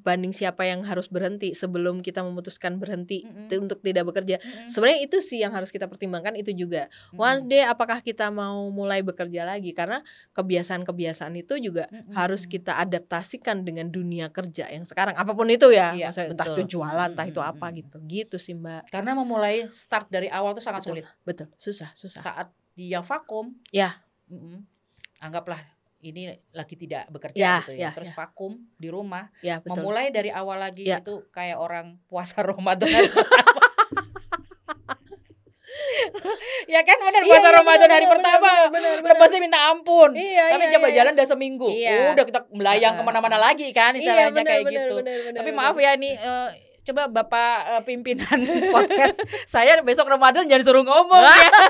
dibanding 0.00 0.32
siapa 0.32 0.64
yang 0.64 0.80
harus 0.80 1.06
berhenti 1.06 1.52
sebelum 1.52 2.00
kita 2.00 2.24
memutuskan 2.24 2.80
berhenti 2.80 3.20
Mm-mm. 3.22 3.52
t- 3.52 3.60
untuk 3.60 3.84
tidak 3.84 4.08
bekerja. 4.08 4.40
Mm-mm. 4.40 4.72
Sebenarnya 4.72 5.00
itu 5.04 5.20
sih 5.20 5.44
yang 5.44 5.52
harus 5.52 5.68
kita 5.68 5.84
pertimbangkan 5.84 6.32
itu 6.40 6.56
juga. 6.56 6.88
One 7.12 7.44
Mm-mm. 7.44 7.52
day 7.52 7.68
apakah 7.68 8.00
kita 8.00 8.32
mau 8.32 8.72
mulai 8.72 9.04
bekerja 9.04 9.44
lagi 9.44 9.76
karena 9.76 10.00
kebiasaan-kebiasaan 10.32 11.36
itu 11.36 11.60
juga 11.60 11.84
Mm-mm. 11.92 12.16
harus 12.16 12.48
kita 12.48 12.80
adaptasikan 12.80 13.60
dengan 13.60 13.92
dunia 13.92 14.32
kerja 14.32 14.72
yang 14.72 14.88
sekarang 14.88 15.20
apa 15.20 15.36
pun 15.36 15.46
itu 15.52 15.68
ya. 15.68 15.92
Iya, 15.92 16.08
Maksudnya 16.08 16.32
entah 16.32 16.48
itu 16.48 16.62
betul. 16.64 16.72
jualan, 16.72 17.08
entah 17.12 17.26
itu 17.28 17.40
apa 17.44 17.66
gitu. 17.76 17.96
Gitu 18.08 18.36
sih 18.40 18.56
Mbak. 18.56 18.88
karena 18.88 19.12
memulai 19.12 19.68
start 19.68 20.08
dari 20.08 20.32
awal 20.32 20.56
tuh 20.56 20.64
sangat 20.64 20.80
Betul. 20.82 20.90
sulit. 20.96 21.06
Betul, 21.22 21.46
susah, 21.60 21.92
susah. 21.92 22.22
Saat 22.24 22.48
dia 22.72 23.04
vakum, 23.04 23.52
Ya. 23.68 24.00
mm-mm, 24.26 24.64
anggaplah 25.20 25.60
ini 26.00 26.32
lagi 26.50 26.74
tidak 26.74 27.12
bekerja 27.12 27.36
Ya, 27.36 27.54
gitu 27.60 27.72
ya, 27.76 27.80
ya, 27.80 27.90
terus 27.92 28.08
ya. 28.08 28.16
vakum 28.16 28.56
di 28.74 28.88
rumah, 28.88 29.28
Ya 29.40 29.60
betul. 29.60 29.84
memulai 29.84 30.08
dari 30.08 30.32
awal 30.32 30.56
lagi 30.56 30.88
Ya. 30.88 30.98
itu 30.98 31.28
kayak 31.28 31.60
orang 31.60 32.00
puasa 32.08 32.40
Ramadan. 32.50 32.88
ya 36.70 36.80
kan 36.86 36.98
benar 36.98 37.22
Iya, 37.22 37.30
puasa 37.30 37.48
iya, 37.50 37.56
Ramadan 37.60 37.80
benar, 37.86 37.96
hari 37.98 38.06
benar, 38.06 38.14
pertama. 38.16 38.50
Lepasnya 39.04 39.40
minta 39.42 39.58
ampun. 39.70 40.10
Iya, 40.14 40.44
Tapi 40.54 40.64
iya, 40.64 40.72
coba 40.74 40.86
iya. 40.88 40.94
jalan 41.02 41.12
udah 41.14 41.28
seminggu, 41.28 41.68
Iya. 41.68 42.14
udah 42.14 42.24
kita 42.26 42.40
melayang 42.50 42.94
ke 42.96 43.02
mana-mana 43.02 43.36
lagi 43.36 43.68
kan, 43.70 43.92
Iya, 43.94 44.00
istilahnya 44.00 44.32
benar, 44.32 44.46
kayak 44.46 44.64
benar, 44.64 44.74
gitu. 44.86 44.94
benar, 45.02 45.16
benar, 45.26 45.38
Tapi 45.42 45.50
maaf 45.52 45.76
ya 45.76 45.92
nih, 45.94 46.12
eh, 46.14 46.48
coba 46.90 47.06
bapak 47.06 47.54
eh, 47.70 47.82
pimpinan 47.82 48.38
podcast 48.74 49.22
saya 49.46 49.78
besok 49.80 50.10
Ramadan 50.10 50.44
jangan 50.44 50.64
suruh 50.64 50.82
ngomong 50.82 51.22
ya. 51.22 51.48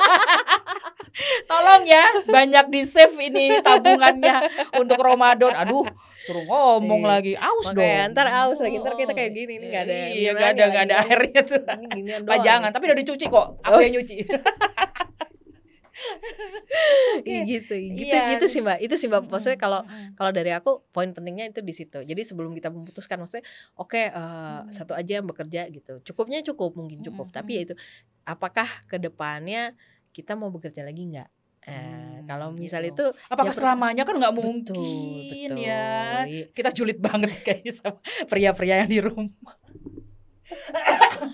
Tolong 1.45 1.83
ya, 1.85 2.07
banyak 2.25 2.71
di 2.71 2.87
save 2.87 3.13
ini 3.19 3.59
tabungannya 3.61 4.47
untuk 4.79 4.97
Ramadan. 4.97 5.53
Aduh, 5.53 5.83
suruh 6.23 6.47
ngomong 6.47 7.03
Iya. 7.03 7.11
lagi, 7.11 7.33
aus 7.35 7.75
dong. 7.75 7.83
Makanya 7.83 8.15
ntar 8.15 8.27
aus 8.31 8.57
lagi 8.57 8.79
ntar 8.79 8.95
kita 8.95 9.13
kayak 9.13 9.35
gini 9.35 9.59
nih 9.59 9.69
nggak 9.69 9.83
ada 9.85 9.95
Iya, 10.09 10.31
nggak 10.33 10.51
ada, 10.55 10.65
nggak 10.71 10.85
ada 10.87 10.97
airnya 11.03 11.43
tuh. 11.43 11.61
Ini 11.67 11.87
ginian 11.91 12.21
doang. 12.23 12.31
Pajangan, 12.31 12.71
tapi 12.71 12.85
udah 12.89 12.99
dicuci 13.03 13.27
kok. 13.27 13.47
Aku 13.61 13.75
Oh. 13.75 13.83
yang 13.83 13.93
nyuci. 13.93 14.17
Iya, 17.27 17.41
gitu 17.47 17.75
gitu 17.77 18.15
Iya. 18.17 18.31
gitu 18.37 18.45
sih 18.49 18.61
mbak 18.65 18.79
itu 18.81 18.95
sih 18.97 19.09
mbak 19.11 19.29
maksudnya 19.29 19.59
kalau 19.61 19.81
kalau 20.15 20.31
dari 20.31 20.51
aku 20.51 20.81
poin 20.91 21.11
pentingnya 21.11 21.51
itu 21.51 21.61
di 21.61 21.75
situ 21.75 22.01
jadi 22.01 22.21
sebelum 22.25 22.53
kita 22.57 22.69
memutuskan 22.71 23.21
maksudnya 23.21 23.45
oke 23.77 23.97
eh, 23.97 24.09
Hmm. 24.11 24.69
satu 24.73 24.93
aja 24.95 25.21
yang 25.21 25.27
bekerja 25.29 25.69
gitu 25.69 26.01
cukupnya 26.03 26.41
cukup 26.43 26.75
mungkin 26.75 27.01
cukup 27.01 27.29
Mm-mm. 27.31 27.37
tapi 27.37 27.51
ya 27.57 27.63
itu 27.69 27.75
apakah 28.25 28.67
ke 28.87 28.97
depannya 28.97 29.75
kita 30.11 30.35
mau 30.35 30.51
bekerja 30.51 30.83
lagi 30.83 31.07
nggak 31.07 31.29
eh, 31.61 31.77
Hmm, 31.77 32.25
kalau 32.25 32.47
misal 32.53 32.81
gitu. 32.83 33.13
itu 33.13 33.29
Apakah 33.29 33.53
ya, 33.53 33.59
selamanya 33.59 34.03
kan 34.03 34.15
nggak 34.17 34.33
betul 34.33 34.49
mungkin 34.49 35.51
betul 35.51 35.57
ya. 35.61 35.85
Iya. 36.25 36.45
Kita 36.51 36.71
julid 36.73 36.99
banget 36.99 37.31
kayaknya 37.45 37.73
sama 37.73 37.99
pria-pria 38.27 38.81
yang 38.83 38.91
di 38.91 39.01
rumah. 39.01 39.29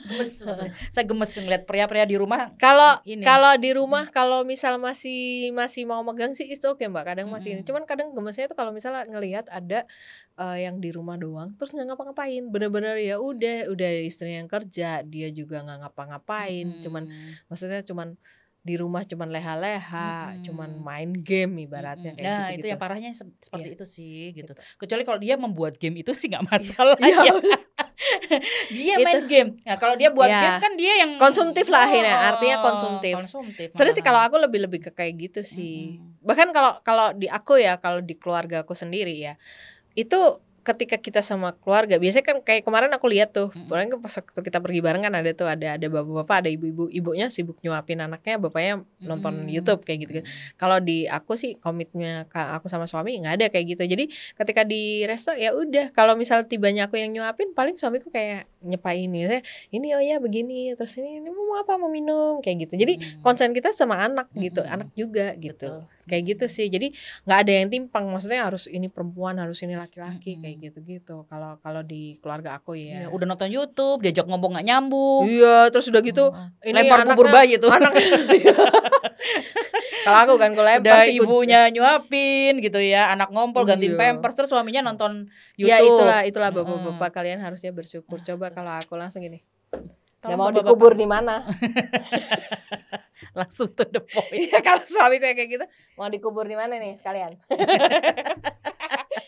Gemes 0.06 0.32
maksudnya. 0.46 0.72
Saya 0.88 1.04
gemes 1.04 1.30
ngeliat 1.32 1.62
pria-pria 1.64 2.04
di 2.04 2.14
rumah. 2.14 2.52
Kalau 2.56 3.00
Ini. 3.02 3.20
kalau 3.20 3.52
di 3.54 3.70
rumah 3.70 4.04
kalau 4.08 4.42
misal 4.42 4.76
masih 4.76 5.16
masih 5.50 5.84
mau 5.84 6.02
megang 6.02 6.32
sih 6.32 6.46
itu 6.46 6.66
oke 6.66 6.82
mbak 6.82 7.04
kadang 7.06 7.28
masih 7.28 7.52
ini 7.52 7.56
Mm-mm. 7.56 7.68
cuman 7.68 7.82
kadang 7.84 8.08
gemesnya 8.10 8.46
itu 8.46 8.54
kalau 8.54 8.70
misalnya 8.70 9.04
ngelihat 9.04 9.46
ada 9.48 9.84
eh, 10.34 10.58
yang 10.62 10.78
di 10.78 10.90
rumah 10.90 11.16
doang 11.16 11.54
terus 11.54 11.70
nggak 11.70 11.86
ngapa-ngapain 11.88 12.42
bener-bener 12.46 12.96
ya 12.98 13.16
udah 13.18 13.68
udah 13.68 13.90
istri 14.02 14.34
yang 14.34 14.46
kerja 14.46 15.00
dia 15.02 15.28
juga 15.30 15.60
nggak 15.60 15.78
ngapa-ngapain 15.84 16.80
cuman 16.80 17.04
Mm-mm. 17.06 17.46
maksudnya 17.46 17.80
cuman 17.82 18.14
di 18.60 18.74
rumah 18.74 19.02
cuman 19.02 19.30
leha-leha 19.30 20.10
Mm-mm. 20.32 20.44
cuman 20.44 20.70
main 20.76 21.10
game 21.14 21.62
ibaratnya 21.62 22.12
Mm-mm. 22.12 22.18
kayak 22.18 22.26
Nah, 22.32 22.48
gitu 22.48 22.58
itu 22.58 22.66
yang 22.68 22.80
parahnya 22.80 23.10
se- 23.10 23.38
seperti 23.38 23.68
Iya. 23.68 23.76
itu 23.76 23.84
sih 23.86 24.22
gitu. 24.32 24.52
Kecuali 24.76 25.02
kalau 25.02 25.18
dia 25.18 25.34
membuat 25.36 25.76
game 25.76 25.96
itu 25.96 26.10
sih 26.10 26.26
nggak 26.26 26.44
masalah 26.44 26.98
Iya. 26.98 27.22
ya. 27.22 27.34
dia 28.76 28.94
main 28.98 29.22
game. 29.24 29.50
Nah, 29.60 29.76
kalau 29.76 29.94
dia 29.94 30.08
buat 30.08 30.26
Ya. 30.26 30.40
game 30.40 30.58
kan 30.58 30.72
dia 30.74 30.92
yang 30.98 31.10
Konsumtif 31.16 31.66
lah 31.66 31.84
akhirnya, 31.84 32.14
Oh, 32.14 32.28
artinya 32.30 32.56
konsumtif. 32.60 33.14
Konsumtif. 33.18 33.68
Sebenarnya 33.70 33.92
sih 33.92 34.00
malahan. 34.00 34.06
kalau 34.06 34.20
aku 34.24 34.36
lebih 34.40 34.60
lebih 34.62 34.80
ke 34.82 34.90
kayak 34.90 35.14
gitu 35.20 35.40
sih 35.42 35.96
Mm-mm. 35.96 36.18
bahkan 36.20 36.48
kalau 36.50 36.80
kalau 36.80 37.12
di 37.12 37.26
aku 37.26 37.56
ya 37.56 37.76
kalau 37.76 38.00
di 38.00 38.14
keluarga 38.14 38.60
aku 38.60 38.72
sendiri 38.72 39.14
ya 39.14 39.34
itu 39.92 40.18
ketika 40.66 40.98
kita 40.98 41.22
sama 41.22 41.54
keluarga 41.62 42.02
biasanya 42.02 42.26
kan 42.26 42.36
kayak 42.42 42.66
kemarin 42.66 42.90
aku 42.90 43.06
lihat 43.06 43.30
tuh 43.30 43.54
kemarin 43.54 43.86
kan 43.94 44.02
pas 44.02 44.14
waktu 44.18 44.40
kita 44.42 44.58
pergi 44.58 44.80
bareng 44.82 45.06
kan 45.06 45.14
ada 45.14 45.30
tuh 45.30 45.46
ada 45.46 45.78
ada 45.78 45.86
bapak-bapak 45.86 46.36
ada 46.42 46.50
ibu-ibu 46.50 46.90
ibunya 46.90 47.30
sibuk 47.30 47.62
nyuapin 47.62 48.02
anaknya 48.02 48.42
bapaknya 48.42 48.82
nonton 48.98 49.46
Mm-mm. 49.46 49.54
YouTube 49.54 49.86
kayak 49.86 49.98
gitu 50.02 50.26
kalau 50.58 50.82
di 50.82 51.06
aku 51.06 51.38
sih 51.38 51.54
komitnya 51.62 52.26
aku 52.34 52.66
sama 52.66 52.90
suami 52.90 53.20
nggak 53.20 53.34
ada 53.38 53.46
kayak 53.52 53.76
gitu. 53.76 53.82
Jadi 53.86 54.04
ketika 54.10 54.62
di 54.64 55.04
resto 55.04 55.32
ya 55.36 55.52
udah 55.52 55.92
kalau 55.92 56.18
misal 56.18 56.48
tibanya 56.48 56.88
aku 56.88 56.98
yang 56.98 57.12
nyuapin 57.12 57.52
paling 57.52 57.76
suamiku 57.76 58.08
kayak 58.10 58.48
nyepain 58.66 59.06
ini 59.06 59.24
saya 59.24 59.40
ini 59.70 59.90
oh 59.90 60.00
ya 60.00 60.16
begini 60.16 60.54
terus 60.72 60.94
ini, 60.96 61.18
ini 61.18 61.28
mau 61.28 61.56
apa 61.56 61.74
mau 61.74 61.88
minum 61.88 62.38
kayak 62.38 62.66
gitu 62.66 62.74
jadi 62.76 62.94
Mm. 62.96 63.20
konsen 63.20 63.50
kita 63.50 63.70
sama 63.70 63.96
anak 64.00 64.26
gitu 64.34 64.58
Mm-mm. 64.58 64.74
anak 64.74 64.88
juga 64.92 65.32
gitu 65.34 65.68
Betul. 65.78 66.04
kayak 66.04 66.22
gitu 66.26 66.44
sih 66.46 66.66
jadi 66.66 66.90
nggak 67.22 67.38
ada 67.38 67.52
yang 67.54 67.68
timpang 67.68 68.04
maksudnya 68.06 68.42
harus 68.42 68.66
ini 68.66 68.86
perempuan 68.86 69.36
harus 69.36 69.58
ini 69.60 69.74
laki-laki 69.74 70.34
Mm-mm. 70.34 70.42
kayak 70.42 70.56
gitu 70.62 70.78
gitu 70.84 71.16
kalau 71.24 71.58
kalau 71.58 71.80
di 71.80 72.18
keluarga 72.18 72.54
aku 72.54 72.74
Iya, 72.74 73.06
ya 73.06 73.08
udah 73.08 73.26
nonton 73.26 73.48
YouTube, 73.48 74.00
diajak 74.00 74.24
ngomong 74.24 74.52
nggak 74.52 74.66
nyambung. 74.66 75.24
iya 75.24 75.68
terus 75.68 75.86
udah 75.86 76.02
gitu 76.02 76.24
Oh. 76.26 76.48
ini 76.62 76.74
lempar 76.74 77.06
bubur 77.06 77.28
bayi 77.28 77.56
tuh. 77.56 77.70
anak 77.70 77.94
kalau 80.06 80.18
aku 80.22 80.34
kan 80.38 80.50
kalau 80.54 80.70
lempar 80.70 81.02
udah 81.02 81.10
ibunya 81.10 81.60
nyuapin 81.74 82.62
gitu 82.62 82.78
ya, 82.78 83.10
anak 83.10 83.34
ngompol 83.34 83.66
gantiin 83.66 83.98
Iya. 83.98 84.00
pampers 84.14 84.38
terus 84.38 84.54
suaminya 84.54 84.86
nonton 84.86 85.26
YouTube. 85.58 85.66
Ya 85.66 85.82
itulah 85.82 86.20
itulah 86.22 86.50
bapak-bapak 86.54 87.10
kalian 87.10 87.42
harusnya 87.42 87.74
bersyukur. 87.74 88.22
Coba 88.22 88.54
kalau 88.54 88.70
aku 88.78 88.94
langsung 88.94 89.26
gini. 89.26 89.42
Tolong 90.20 90.38
mau 90.38 90.50
dikubur 90.50 90.96
di 90.96 91.06
mana? 91.06 91.44
langsung 93.36 93.68
to 93.76 93.84
the 93.88 94.00
point. 94.00 94.48
Iya 94.48 94.60
kalau 94.64 94.82
suami 94.84 95.20
kayak 95.20 95.36
kayak 95.36 95.50
gitu, 95.52 95.64
mau 95.96 96.08
dikubur 96.08 96.48
di 96.48 96.56
mana 96.56 96.80
nih 96.80 96.96
sekalian? 96.96 97.36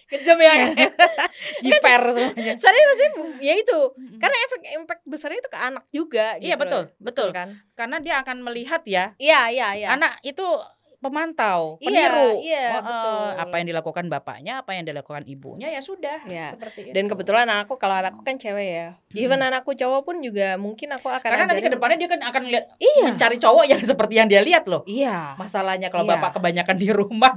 Kejam 0.08 0.40
ya. 0.40 0.72
Jiper 1.64 2.00
semuanya. 2.16 2.54
Serius 2.56 2.96
sih, 2.96 3.08
ya 3.44 3.54
itu. 3.60 3.80
Karena 4.16 4.36
efek 4.48 4.60
impact 4.80 5.02
besarnya 5.04 5.44
itu 5.44 5.50
ke 5.52 5.58
anak 5.60 5.84
juga 5.92 6.40
Iya 6.40 6.56
gitu 6.56 6.62
betul, 6.64 6.82
loh. 6.88 6.96
betul. 6.96 7.28
kan? 7.36 7.48
Karena 7.76 8.00
dia 8.00 8.24
akan 8.24 8.40
melihat 8.40 8.80
ya, 8.88 9.12
Iya, 9.20 9.52
iya, 9.52 9.68
iya. 9.76 9.88
anak 9.92 10.16
itu 10.24 10.44
pemantau, 10.98 11.78
Iya, 11.78 11.86
peniru. 11.86 12.28
iya, 12.38 12.58
Oh, 12.58 12.74
eh, 12.74 12.82
betul. 12.82 13.26
Apa 13.38 13.54
yang 13.56 13.66
dilakukan 13.66 14.04
bapaknya, 14.08 14.52
apa 14.58 14.70
yang 14.72 14.82
dilakukan 14.82 15.22
ibunya 15.24 15.70
ya 15.70 15.78
sudah. 15.78 16.26
Iya. 16.26 16.52
Seperti 16.52 16.90
Dan 16.90 17.06
itu. 17.06 17.10
kebetulan 17.14 17.46
anakku 17.46 17.74
kalau 17.74 17.94
anakku 17.94 18.20
kan 18.20 18.34
cewek 18.34 18.68
ya. 18.68 18.88
Even 19.14 19.38
anakku 19.38 19.72
cowok 19.72 20.02
pun 20.02 20.18
juga 20.18 20.54
mungkin 20.54 20.90
aku 20.90 21.06
akan 21.06 21.22
karena 21.24 21.46
nanti 21.46 21.62
ke 21.62 21.70
depannya 21.70 21.96
dia 21.96 22.10
kan 22.10 22.20
akan 22.20 22.42
lihat 22.46 22.64
Iya. 22.76 23.04
mencari 23.08 23.36
cowok 23.38 23.64
yang 23.64 23.80
seperti 23.80 24.14
yang 24.16 24.26
dia 24.26 24.42
lihat 24.42 24.66
loh. 24.66 24.82
Iya. 24.84 25.38
Masalahnya 25.38 25.88
kalau 25.88 26.02
Iya. 26.02 26.18
bapak 26.18 26.30
kebanyakan 26.34 26.76
di 26.76 26.88
rumah 26.90 27.32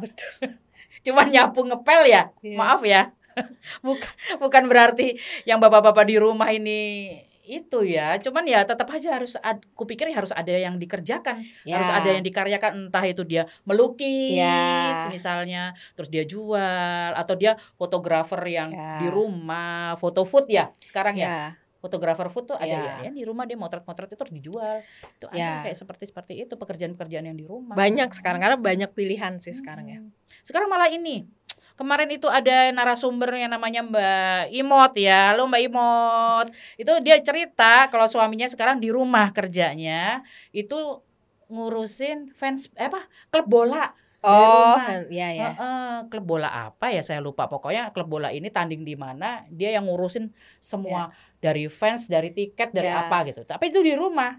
cuman 1.06 1.28
nyapu 1.30 1.62
ngepel 1.62 2.02
ya. 2.10 2.24
Iya. 2.41 2.58
Maaf 2.58 2.82
ya. 2.82 3.13
bukan 3.86 4.12
bukan 4.43 4.63
berarti 4.67 5.15
yang 5.45 5.56
bapak-bapak 5.58 6.04
di 6.04 6.19
rumah 6.19 6.52
ini 6.52 7.15
itu 7.44 7.84
ya. 7.84 8.18
Cuman 8.18 8.46
ya 8.46 8.62
tetap 8.64 8.88
aja 8.90 9.18
harus 9.18 9.34
ad, 9.40 9.62
kupikir 9.74 10.08
harus 10.10 10.30
ada 10.32 10.50
yang 10.50 10.78
dikerjakan, 10.78 11.42
Ya. 11.64 11.78
harus 11.82 11.90
ada 11.90 12.10
yang 12.14 12.24
dikaryakan 12.24 12.88
entah 12.88 13.06
itu 13.06 13.22
dia 13.24 13.50
melukis 13.64 14.38
Ya. 14.38 15.08
misalnya, 15.08 15.74
terus 15.94 16.08
dia 16.08 16.24
jual 16.24 17.12
atau 17.14 17.34
dia 17.36 17.58
fotografer 17.76 18.42
yang 18.48 18.70
Ya. 18.72 19.02
di 19.02 19.08
rumah, 19.10 19.98
foto 19.98 20.22
food 20.24 20.48
ya 20.48 20.70
sekarang 20.84 21.18
ya. 21.18 21.28
Ya. 21.28 21.46
Fotografer 21.82 22.30
food 22.30 22.46
tuh 22.46 22.58
ada 22.62 22.70
Ya. 22.70 22.82
ya. 23.02 23.10
ya 23.10 23.12
di 23.12 23.26
rumah 23.26 23.50
dia 23.50 23.58
motret-motret 23.58 24.06
itu 24.06 24.14
terus 24.14 24.30
dijual. 24.30 24.86
Itu 25.18 25.26
ada 25.26 25.34
Ya. 25.34 25.52
kayak 25.66 25.74
seperti 25.74 26.14
seperti 26.14 26.34
itu 26.46 26.54
pekerjaan-pekerjaan 26.54 27.26
yang 27.26 27.34
di 27.34 27.50
rumah. 27.50 27.74
Banyak 27.74 28.14
sekarang 28.14 28.38
karena 28.38 28.54
banyak 28.62 28.94
pilihan 28.94 29.42
sih 29.42 29.50
sekarang 29.58 29.90
ya. 29.90 29.98
Hmm. 29.98 30.14
Sekarang 30.46 30.70
malah 30.70 30.94
ini. 30.94 31.26
Kemarin 31.82 32.13
itu 32.13 32.30
ada 32.30 32.70
narasumber 32.70 33.34
yang 33.34 33.58
namanya 33.58 33.82
Mbak 33.82 34.54
Imot 34.54 34.94
ya. 35.02 35.34
Halo 35.34 35.50
Mbak 35.50 35.62
Imot. 35.65 36.48
Itu 36.78 36.94
dia 37.02 37.17
cerita 37.26 37.89
kalau 37.89 38.06
suaminya 38.06 38.46
sekarang 38.46 38.78
di 38.78 38.94
rumah 38.94 39.34
kerjanya 39.34 40.22
itu 40.54 40.78
ngurusin 41.50 42.38
fans 42.38 42.70
eh 42.78 42.86
apa 42.86 43.10
klub 43.34 43.50
bola. 43.50 43.98
Oh, 44.22 44.78
rumah. 44.78 45.10
ya 45.10 45.34
ya. 45.34 45.58
Heeh, 45.58 45.94
klub 46.13 46.22
bola 46.30 46.70
apa 46.70 46.94
ya 46.94 47.02
saya 47.02 47.17
lupa 47.17 47.50
pokoknya 47.50 47.89
klub 47.89 48.06
bola 48.13 48.30
ini 48.30 48.54
tanding 48.54 48.86
di 48.86 48.94
mana 48.94 49.41
dia 49.50 49.74
yang 49.74 49.89
ngurusin 49.89 50.30
semua 50.62 51.10
dari 51.41 51.65
fans 51.65 52.06
dari 52.06 52.30
tiket 52.30 52.70
dari 52.70 52.94
Ya. 52.94 53.10
apa 53.10 53.26
gitu 53.26 53.41
tapi 53.41 53.74
itu 53.74 53.82
di 53.82 53.98
rumah 53.98 54.38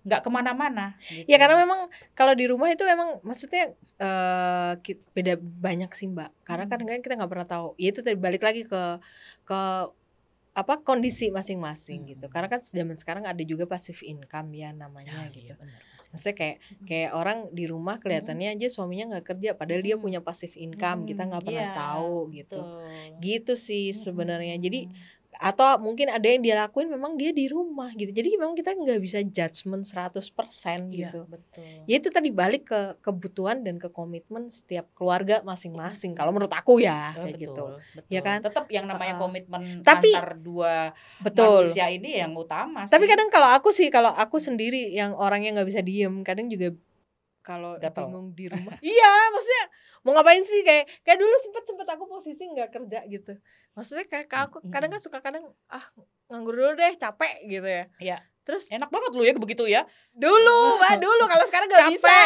nggak 0.00 0.20
ke 0.24 0.30
mana-mana 0.32 0.96
gitu. 1.04 1.28
Ya 1.28 1.36
karena 1.36 1.60
memang 1.60 1.86
kalau 2.12 2.32
di 2.32 2.48
rumah 2.48 2.68
itu 2.68 2.82
emang 2.82 3.20
maksudnya 3.20 3.76
eh 3.98 4.72
ki- 4.80 5.04
beda 5.12 5.36
banyak 5.36 5.92
sih 5.92 6.08
mbak. 6.08 6.32
Karena 6.40 6.64
Hmm. 6.64 6.72
kan 6.72 6.80
kan 6.88 7.00
kita 7.00 7.14
nggak 7.20 7.30
pernah 7.30 7.48
tahu. 7.48 7.66
Ya 7.76 7.92
itu 7.92 8.00
tadi 8.00 8.16
balik 8.16 8.40
lagi 8.40 8.64
ke 8.64 8.82
ke 9.44 9.60
apa 10.50 10.82
kondisi 10.82 11.30
masing-masing 11.30 12.04
Hmm. 12.04 12.10
gitu. 12.10 12.26
Karena 12.26 12.48
kan 12.48 12.60
zaman 12.60 12.96
sekarang 12.96 13.24
ada 13.24 13.38
juga 13.44 13.64
passive 13.64 14.02
income 14.02 14.50
ya 14.52 14.72
namanya 14.72 15.28
Ya, 15.28 15.32
gitu. 15.32 15.54
iya. 15.54 15.78
Maksudnya 16.10 16.34
kayak 16.34 16.56
kayak 16.90 17.10
orang 17.14 17.38
di 17.54 17.64
rumah 17.64 18.02
kelihatannya 18.02 18.58
aja 18.58 18.66
suaminya 18.66 19.14
nggak 19.14 19.26
kerja, 19.30 19.54
padahal 19.54 19.78
dia 19.80 19.94
Hmm. 19.94 20.02
punya 20.02 20.20
passive 20.20 20.56
income. 20.56 21.06
Kita 21.06 21.22
nggak 21.22 21.44
pernah 21.44 21.66
Iya, 21.66 21.76
tahu 21.76 22.14
gitu. 22.34 22.58
betul. 22.58 23.20
Gitu 23.20 23.52
sih 23.54 23.84
sebenarnya. 23.94 24.56
Jadi. 24.56 24.90
Atau 25.32 25.78
mungkin 25.78 26.10
ada 26.10 26.26
yang 26.26 26.42
dia 26.42 26.58
lakuin 26.58 26.90
memang 26.90 27.14
dia 27.14 27.30
di 27.30 27.46
rumah 27.46 27.94
gitu. 27.94 28.10
Jadi 28.10 28.34
memang 28.34 28.58
kita 28.58 28.74
nggak 28.74 28.98
bisa 28.98 29.22
judgement 29.22 29.86
100% 29.86 30.90
Iya, 30.90 31.14
gitu. 31.14 31.20
betul. 31.30 31.86
Ya 31.86 31.94
itu 31.96 32.10
tadi 32.10 32.34
balik 32.34 32.66
ke 32.66 32.80
kebutuhan 32.98 33.62
dan 33.62 33.78
ke 33.78 33.86
komitmen 33.88 34.50
setiap 34.50 34.90
keluarga 34.92 35.38
masing-masing. 35.40 36.18
Kalau 36.18 36.34
menurut 36.34 36.50
aku 36.50 36.82
ya 36.82 37.14
Oh, 37.14 37.24
kayak 37.24 37.38
betul, 37.38 37.44
gitu. 37.46 37.64
betul. 37.94 38.10
Ya 38.10 38.20
kan? 38.20 38.38
Tetap 38.42 38.66
yang 38.68 38.90
namanya 38.90 39.14
Heeh. 39.14 39.22
komitmen 39.22 39.62
Tapi- 39.86 40.10
antar 40.12 40.34
dua 40.34 40.74
Betul. 41.22 41.62
manusia 41.70 41.86
ini 41.88 42.18
yang 42.18 42.34
utama 42.34 42.84
Tapi 42.84 43.04
sih. 43.06 43.10
kadang 43.10 43.28
kalau 43.30 43.48
aku 43.54 43.70
sih 43.70 43.88
kalau 43.88 44.10
aku 44.10 44.42
sendiri 44.42 44.90
yang 44.90 45.14
orangnya 45.14 45.62
nggak 45.62 45.68
bisa 45.70 45.80
diem, 45.80 46.26
kadang 46.26 46.50
juga 46.50 46.74
kalau 47.50 47.74
bingung 47.74 48.30
di 48.30 48.46
rumah. 48.46 48.78
Iya 48.86 49.12
maksudnya 49.28 49.64
mau 50.00 50.14
ngapain 50.14 50.42
sih? 50.42 50.62
Kayak 50.62 50.86
kayak 51.02 51.18
dulu 51.18 51.34
sempet 51.36 51.62
sempet 51.64 51.86
aku 51.88 52.04
posisi 52.06 52.46
nggak 52.46 52.70
kerja 52.70 53.02
gitu. 53.04 53.34
Maksudnya 53.72 54.06
kayak 54.06 54.26
kayak 54.26 54.44
aku 54.46 54.62
kadang 54.68 54.88
kan 54.88 55.00
suka 55.00 55.18
kadang 55.18 55.42
ah 55.66 55.82
nganggur 56.26 56.54
dulu 56.54 56.72
deh 56.74 56.94
capek 56.94 57.32
gitu 57.44 57.66
ya. 57.66 57.86
Iya. 57.98 58.18
terus 58.40 58.66
Enak 58.68 58.88
banget 58.88 59.12
lu 59.12 59.22
ya 59.22 59.34
begitu 59.36 59.62
ya. 59.64 59.82
dulu 60.10 60.58
mbak 60.76 60.98
dulu. 60.98 61.22
Kalau 61.24 61.44
sekarang 61.44 61.66
nggak 61.66 61.82
Capek. 61.82 61.94
bisa. 61.94 62.18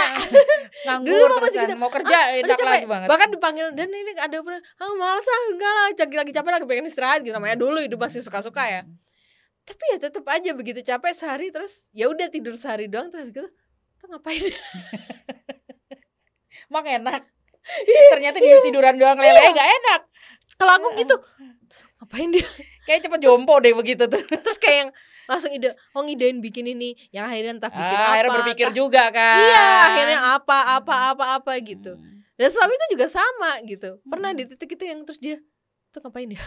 Nganggur 0.87 1.10
Dulu 1.10 1.24
mah 1.26 1.38
masih 1.38 1.58
terusan. 1.58 1.68
gitu. 1.68 1.74
mau 1.76 1.90
kerja 1.90 2.16
Ah, 2.16 2.26
enak 2.34 2.48
capek. 2.54 2.64
lagi 2.70 2.87
banget. 2.87 3.08
bahkan 3.08 3.28
dipanggil 3.28 3.66
dan 3.72 3.88
ini 3.88 4.12
ada 4.14 4.37
pernah 4.38 4.60
ah 4.78 4.92
malas 4.94 5.26
ah 5.26 5.40
enggak 5.48 5.68
lah 5.70 5.84
lagi 5.90 6.14
lagi 6.14 6.32
capek 6.32 6.50
lagi 6.52 6.66
pengen 6.66 6.87
istirahat 6.87 7.20
gitu. 7.20 7.32
Namanya 7.32 7.56
dulu 7.56 7.76
hidup 7.78 7.98
masih 7.98 8.20
suka 8.20 8.40
suka 8.40 8.62
ya 8.64 8.82
tapi 9.64 9.80
ya 9.88 9.98
tetap 9.98 10.28
aja 10.28 10.52
begitu 10.52 10.80
capek 10.80 11.12
sehari 11.12 11.48
terus 11.48 11.88
ya 11.90 12.04
udah 12.06 12.28
tidur 12.28 12.52
sehari 12.52 12.84
doang 12.84 13.08
terus 13.08 13.32
gitu 13.32 13.48
tuh 14.04 14.08
ngapain? 14.10 14.40
Emang 16.68 16.84
enak. 16.84 17.22
Ternyata 18.12 18.36
di 18.38 18.48
tiduran 18.62 18.94
doang 18.94 19.16
lele. 19.16 19.40
Gak 19.50 19.68
enak. 19.74 20.00
kalau 20.54 20.70
aku 20.78 20.94
gitu 20.94 21.18
terus 21.66 21.82
ngapain 21.98 22.28
dia? 22.30 22.46
Kayak 22.84 23.00
cepet 23.02 23.20
jompo 23.20 23.58
deh 23.58 23.72
begitu 23.72 24.04
tuh. 24.04 24.20
terus 24.44 24.56
kayak 24.56 24.76
yang 24.78 24.90
langsung 25.24 25.50
ide 25.50 25.72
oh 25.90 26.00
ngidein 26.00 26.38
bikin 26.38 26.68
ini. 26.68 26.94
Yang 27.10 27.24
akhirnya 27.26 27.52
entah 27.58 27.70
bikin 27.72 27.90
Ah, 27.90 27.98
apa 27.98 28.08
akhirnya 28.12 28.32
berpikir 28.36 28.66
entah- 28.68 28.76
juga 28.76 29.02
kan. 29.10 29.36
iya 29.40 29.64
akhirnya 29.82 30.18
apa 30.32 30.56
apa 30.78 30.94
apa 31.10 31.24
apa 31.34 31.50
gitu. 31.58 31.96
Hmm. 31.96 32.12
dan 32.34 32.48
suamiku 32.50 32.84
juga 32.88 33.06
sama 33.08 33.58
gitu. 33.64 33.98
Pernah 34.04 34.30
di 34.30 34.42
titik 34.44 34.74
itu 34.74 34.84
yang 34.84 35.02
terus 35.02 35.18
dia 35.18 35.38
tuh 35.90 36.02
ngapain 36.02 36.26
dia 36.26 36.38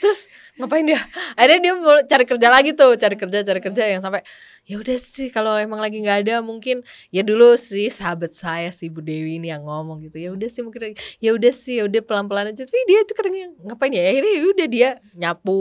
terus 0.00 0.26
ngapain 0.56 0.82
dia 0.82 0.98
akhirnya 1.36 1.60
dia 1.60 1.72
mau 1.76 2.00
cari 2.02 2.24
kerja 2.24 2.48
lagi 2.48 2.70
tuh 2.72 2.96
cari 2.96 3.14
kerja 3.14 3.38
cari 3.42 3.60
kerja 3.60 3.82
yang 3.86 4.00
sampai 4.00 4.24
ya 4.64 4.76
udah 4.76 4.96
sih 4.96 5.28
kalau 5.28 5.56
emang 5.56 5.78
lagi 5.78 5.96
nggak 5.96 6.24
ada 6.24 6.34
mungkin 6.40 6.84
ya 7.08 7.22
dulu 7.22 7.56
sih 7.56 7.88
sahabat 7.88 8.32
saya 8.32 8.68
si 8.68 8.88
Bu 8.88 9.00
Dewi 9.00 9.36
ini 9.36 9.48
yang 9.48 9.64
ngomong 9.64 10.04
gitu 10.04 10.18
ya 10.18 10.28
udah 10.28 10.44
sih 10.44 10.60
mungkin 10.60 10.92
ya 11.18 11.30
udah 11.32 11.52
sih 11.52 11.80
ya 11.80 11.88
udah 11.88 12.00
pelan 12.00 12.28
pelan 12.28 12.52
aja 12.52 12.64
tapi 12.64 12.80
dia 12.84 13.00
tuh 13.04 13.16
kadang 13.16 13.32
ngapain 13.64 13.92
ya 13.92 14.02
akhirnya 14.04 14.32
ya 14.34 14.42
udah 14.44 14.66
dia 14.68 14.90
nyapu 15.14 15.56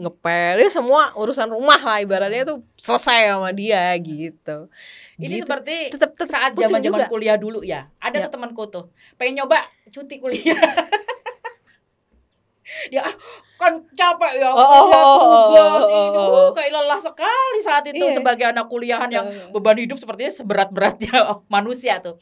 ngepel 0.00 0.54
ya 0.58 0.68
semua 0.70 1.02
urusan 1.14 1.48
rumah 1.50 1.78
lah 1.78 1.98
ibaratnya 2.00 2.42
tuh 2.44 2.66
selesai 2.74 3.30
sama 3.30 3.50
dia 3.52 3.94
gitu 3.98 4.66
Ini 5.18 5.38
Gitu. 5.38 5.46
seperti 5.46 5.76
tetap 5.94 6.18
tetap 6.18 6.28
saat 6.28 6.50
pusing 6.50 6.66
zaman-zaman 6.82 7.06
juga. 7.06 7.10
kuliah 7.10 7.36
dulu 7.38 7.62
ya. 7.62 7.86
Ada 8.02 8.18
Ya. 8.18 8.22
tuh 8.26 8.32
temanku 8.34 8.66
tuh 8.66 8.84
pengen 9.14 9.38
nyoba 9.38 9.70
cuti 9.88 10.18
kuliah. 10.18 10.58
Dia 12.88 13.02
ah, 13.02 13.14
kan 13.56 13.72
capek 13.90 14.32
ya 14.36 14.48
Oh, 14.48 14.58
kuliah 14.58 15.02
oh, 15.02 15.18
tugas 15.46 15.84
oh, 15.84 15.90
ini. 15.90 16.18
oh, 16.18 16.30
Uh, 16.32 16.50
kayak 16.52 16.70
lelah 16.70 16.98
sekali 16.98 17.58
saat 17.58 17.84
itu 17.84 18.00
Iya. 18.00 18.16
sebagai 18.16 18.46
anak 18.46 18.66
kuliahan 18.66 19.08
yang 19.08 19.26
Eh, 19.26 19.50
beban 19.50 19.76
hidup 19.76 19.96
sepertinya 19.96 20.32
seberat-beratnya 20.32 21.14
manusia 21.54 21.98
tuh. 21.98 22.18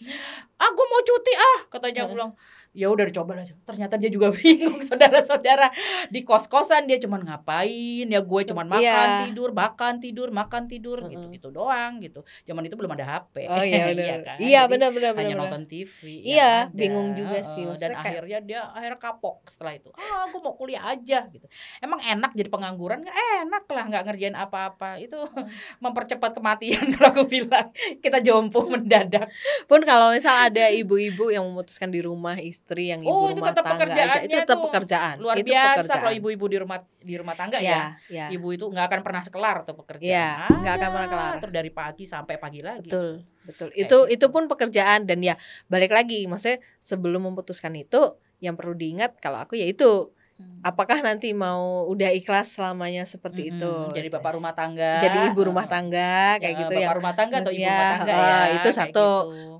Ah, 0.54 0.68
gue 0.68 0.86
mau 0.86 1.00
cuti 1.00 1.32
ah, 1.32 1.58
katanya 1.68 2.04
aku 2.04 2.06
Heeh. 2.06 2.14
bilang. 2.14 2.32
Ya 2.72 2.86
udah 2.86 3.02
dicoba 3.02 3.34
lah. 3.34 3.42
Ternyata 3.42 3.94
dia 3.94 4.06
juga 4.06 4.30
bingung 4.36 4.78
saudara-saudara 4.80 5.74
di 6.06 6.22
kos-kosan 6.22 6.86
dia 6.86 6.96
cuman 6.96 7.22
ngapain 7.22 7.66
ya 8.04 8.20
gue 8.20 8.40
cuman 8.44 8.66
makan 8.68 8.80
Iya. 9.10 9.26
tidur 9.26 9.50
makan 9.50 9.98
tidur 9.98 10.28
makan 10.30 10.62
tidur 10.64 10.98
Heeh. 11.00 11.10
gitu-gitu 11.12 11.50
doang 11.50 11.98
gitu. 11.98 12.22
Zaman 12.42 12.62
itu 12.62 12.74
belum 12.74 12.94
ada 12.94 13.04
HP. 13.18 13.46
Oh 13.46 13.58
iya 13.58 13.84
benar. 13.90 14.18
kan? 14.22 14.38
Iya 14.38 14.60
benar 14.64 14.90
benar 14.90 15.12
hanya 15.12 15.34
benar. 15.34 15.50
nonton 15.50 15.62
TV. 15.66 16.22
Iya, 16.22 16.30
yang 16.30 16.46
ada. 16.64 16.78
bingung 16.78 17.08
juga 17.12 17.38
sih. 17.42 17.62
Maksudnya 17.64 17.82
Dan 17.82 17.92
kayak- 17.92 18.06
akhirnya 18.06 18.38
dia 18.40 18.60
akhirnya 18.64 18.98
kapok 18.98 19.36
setelah 19.46 19.72
itu. 19.74 19.90
Ah, 19.92 20.30
gue 20.30 20.38
mau 20.38 20.54
kuliah 20.54 20.84
aja 20.86 21.26
gitu. 21.26 21.46
Emang 21.78 21.98
enak 21.98 22.30
jadi 22.32 22.48
pengangguran? 22.48 23.02
Nggak 23.02 23.18
enak 23.40 23.64
lah, 23.66 23.84
nggak 23.88 24.02
ngerjain 24.06 24.36
apa-apa. 24.36 24.96
Itu 24.96 25.18
mempercepat 25.84 26.30
kematian 26.32 26.94
kalau 26.94 27.10
aku 27.10 27.24
bilang. 27.26 27.74
Kita 27.98 28.18
jompo 28.20 28.62
mendadak. 28.64 29.26
Pun 29.66 29.82
kalau 29.82 30.12
misal 30.12 30.46
ada 30.46 30.70
ibu-ibu 30.70 31.28
yang 31.28 31.42
memutuskan 31.44 31.90
di 31.90 31.98
rumah 31.98 32.36
istri 32.36 32.59
yang 32.70 33.02
ibu 33.02 33.10
Oh, 33.10 33.26
itu 33.26 33.34
rumah 33.36 33.50
tetap 33.50 33.64
tangga 33.66 33.74
aja, 33.74 33.86
pekerjaannya 33.90 34.20
itu 34.22 34.36
tetap 34.38 34.58
pekerjaan. 34.62 35.14
Luar 35.18 35.34
itu 35.34 35.48
biasa 35.48 35.66
pekerjaan. 35.74 35.98
kalau 35.98 36.12
ibu-ibu 36.14 36.44
di 36.46 36.56
rumah 36.56 36.78
di 37.00 37.14
rumah 37.18 37.34
tangga 37.34 37.58
ya. 37.58 37.66
ya, 37.66 37.82
ya. 38.08 38.26
Ibu 38.30 38.48
itu 38.52 38.64
nggak 38.64 38.86
akan 38.86 39.00
pernah 39.02 39.22
kelar 39.24 39.56
tuh 39.64 39.74
pekerjaan. 39.74 40.06
Iya, 40.06 40.30
nggak 40.46 40.74
akan 40.76 40.88
pernah 40.88 41.08
kelar. 41.08 41.32
Terus 41.40 41.54
dari 41.56 41.70
pagi 41.70 42.04
sampai 42.04 42.34
pagi 42.36 42.60
lagi. 42.60 42.86
Betul, 42.86 43.08
betul. 43.42 43.68
Kayak 43.68 43.82
Itu 43.82 43.98
gitu. 44.04 44.14
itu 44.14 44.26
pun 44.28 44.42
pekerjaan 44.46 45.00
dan 45.04 45.18
ya 45.18 45.34
balik 45.66 45.90
lagi, 45.90 46.24
maksudnya 46.24 46.58
sebelum 46.78 47.26
memutuskan 47.26 47.74
itu 47.74 48.14
yang 48.38 48.54
perlu 48.54 48.72
diingat 48.72 49.18
kalau 49.18 49.38
aku 49.38 49.54
ya 49.54 49.64
itu 49.64 50.14
Hmm. 50.40 50.64
apakah 50.64 51.04
nanti 51.04 51.36
mau 51.36 51.84
udah 51.84 52.16
ikhlas 52.16 52.56
selamanya 52.56 53.04
seperti 53.04 53.52
Mm-mm, 53.52 53.60
itu. 53.60 53.74
Jadi 53.92 54.08
bapak 54.08 54.40
rumah 54.40 54.56
tangga. 54.56 54.96
Jadi 54.98 55.28
ibu 55.28 55.40
rumah 55.44 55.68
tangga 55.68 56.40
kayak 56.40 56.48
Ya, 56.48 56.60
gitu 56.64 56.72
bapak 56.72 56.80
yang 56.80 56.96
rumah 56.96 57.12
tangga 57.12 57.36
atau 57.36 57.52
ibu 57.52 57.60
ya, 57.60 57.68
rumah 57.68 57.92
tangga 57.92 58.14
ah, 58.16 58.24
ya. 58.24 58.56
itu 58.56 58.68
satu. 58.72 58.88
gitu. 58.88 59.08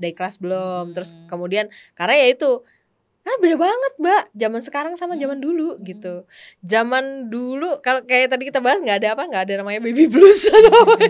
udah 0.00 0.08
ikhlas 0.08 0.34
belum. 0.40 0.84
Terus 0.96 1.10
Hmm. 1.12 1.28
kemudian 1.28 1.66
karena 1.92 2.14
ya 2.16 2.26
itu 2.32 2.64
karena 3.20 3.36
beda 3.38 3.56
banget 3.58 3.92
mbak 3.96 4.22
zaman 4.32 4.60
sekarang 4.60 4.94
sama 4.94 5.12
Hmm. 5.12 5.22
zaman 5.22 5.38
dulu 5.38 5.68
Hmm. 5.74 5.82
gitu 5.82 6.14
zaman 6.62 7.04
dulu 7.26 7.78
kalau 7.80 8.00
kayak 8.02 8.28
tadi 8.28 8.46
kita 8.46 8.58
bahas 8.58 8.78
nggak 8.78 8.98
ada 8.98 9.08
apa 9.12 9.22
nggak 9.24 9.42
ada 9.44 9.54
namanya 9.58 9.80
baby 9.80 10.04
blues 10.06 10.44
atau 10.46 10.72
apa 10.74 10.94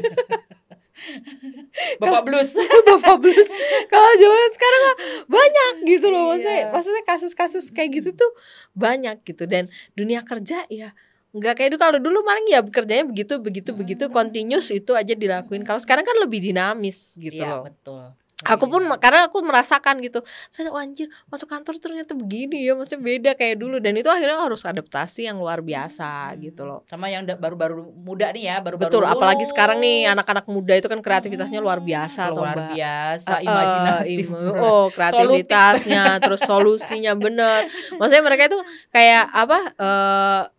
Bapak 1.97 2.29
blues. 2.29 2.53
bapak 2.87 3.17
blues 3.19 3.49
kalau 3.89 4.11
zaman 4.15 4.49
sekarang 4.53 4.83
banyak 5.27 5.73
gitu 5.89 6.07
loh 6.09 6.29
maksudnya 6.29 6.61
Iya. 6.61 6.71
maksudnya 6.71 7.03
kasus-kasus 7.05 7.73
kayak 7.73 7.91
gitu 7.97 8.13
tuh 8.15 8.31
banyak 8.75 9.17
gitu 9.25 9.47
dan 9.47 9.67
dunia 9.95 10.21
kerja 10.21 10.69
ya 10.69 10.93
nggak 11.31 11.55
kayak 11.57 11.71
dulu 11.73 11.81
kalau 11.81 11.99
dulu 11.99 12.19
paling 12.21 12.45
ya 12.47 12.61
kerjanya 12.61 13.07
begitu 13.07 13.39
begitu 13.39 13.71
begitu 13.73 14.05
Hmm. 14.05 14.13
continuous 14.13 14.69
itu 14.69 14.93
aja 14.93 15.15
dilakuin 15.15 15.63
kalau 15.63 15.79
sekarang 15.79 16.03
kan 16.03 16.17
lebih 16.19 16.43
dinamis 16.43 17.17
gitu 17.17 17.39
Iya, 17.39 17.49
loh 17.49 17.63
betul. 17.65 18.05
Aku 18.41 18.65
pun 18.67 18.81
karena 18.97 19.29
aku 19.29 19.45
merasakan 19.45 20.01
gitu. 20.01 20.25
Ternyata 20.51 20.73
oh, 20.73 20.81
anjir, 20.81 21.09
masuk 21.29 21.45
kantor 21.45 21.77
ternyata 21.77 22.17
begini 22.17 22.65
ya, 22.65 22.73
maksudnya 22.73 23.01
beda 23.01 23.31
kayak 23.35 23.57
dulu 23.57 23.77
dan 23.79 23.93
itu 23.95 24.09
akhirnya 24.09 24.41
harus 24.41 24.65
adaptasi 24.65 25.29
yang 25.29 25.37
luar 25.37 25.61
biasa 25.61 26.33
Hmm. 26.33 26.41
gitu 26.41 26.63
loh. 26.65 26.81
Sama 26.87 27.09
yang 27.09 27.27
baru-baru 27.27 27.85
muda 27.93 28.33
nih 28.33 28.49
ya, 28.49 28.57
baru-baru 28.61 28.89
Betul, 28.89 29.05
apalagi 29.05 29.45
sekarang 29.45 29.77
nih 29.79 30.05
lulus. 30.05 30.13
anak-anak 30.17 30.47
muda 30.47 30.73
itu 30.73 30.89
kan 30.89 31.01
kreativitasnya 31.01 31.61
luar 31.61 31.81
biasa 31.81 32.23
toh, 32.31 32.41
luar 32.41 32.57
biasa, 32.73 33.35
eh, 33.37 33.45
imajinatif. 33.45 34.25
im- 34.25 34.57
oh, 34.57 34.87
kreativitasnya, 34.89 36.03
terus 36.19 36.41
solusinya 36.41 37.13
bener. 37.15 37.69
Maksudnya 37.97 38.25
mereka 38.25 38.49
itu 38.49 38.59
kayak 38.91 39.29
apa? 39.29 39.59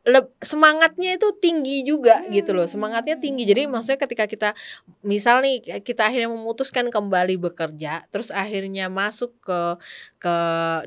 leb- 0.02 0.34
semangatnya 0.42 1.16
itu 1.16 1.30
tinggi 1.38 1.82
juga 1.82 2.26
gitu 2.28 2.52
loh. 2.52 2.66
Semangatnya 2.66 3.18
tinggi. 3.18 3.46
Jadi 3.46 3.66
maksudnya 3.66 3.98
ketika 3.98 4.26
kita 4.26 4.50
misal 5.02 5.42
nih 5.42 5.82
kita 5.82 6.10
akhirnya 6.10 6.28
memutuskan 6.28 6.90
kembali 6.90 7.38
bekerja, 7.38 7.71
terus 8.12 8.30
akhirnya 8.34 8.92
masuk 8.92 9.36
ke 9.40 9.62
ke 10.22 10.36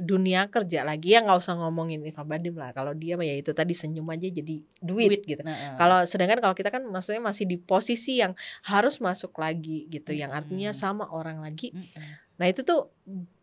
dunia 0.05 0.47
kerja 0.53 0.85
lagi 0.87 1.17
ya 1.17 1.25
nggak 1.25 1.39
usah 1.41 1.57
ngomongin 1.59 2.05
Iva 2.05 2.23
Badim 2.23 2.55
lah. 2.55 2.71
Kalau 2.77 2.93
dia 2.93 3.17
ya 3.19 3.35
itu 3.35 3.51
tadi 3.51 3.73
senyum 3.73 4.07
aja 4.11 4.29
jadi 4.29 4.63
duit, 4.83 5.11
Duit. 5.11 5.23
gitu. 5.25 5.43
Nah. 5.43 5.75
Kalau 5.81 6.05
sedangkan 6.05 6.39
kalau 6.45 6.55
kita 6.55 6.71
kan 6.71 6.83
maksudnya 6.87 7.23
masih 7.23 7.45
di 7.49 7.57
posisi 7.57 8.21
yang 8.21 8.37
harus 8.67 8.99
masuk 9.01 9.35
lagi 9.41 9.87
gitu, 9.89 10.13
yang 10.13 10.31
Mm-mm. 10.31 10.41
artinya 10.45 10.71
sama 10.75 11.09
orang 11.11 11.43
lagi. 11.43 11.73
Mm-mm. 11.75 12.25
Nah 12.35 12.47
itu 12.51 12.67
tuh 12.67 12.91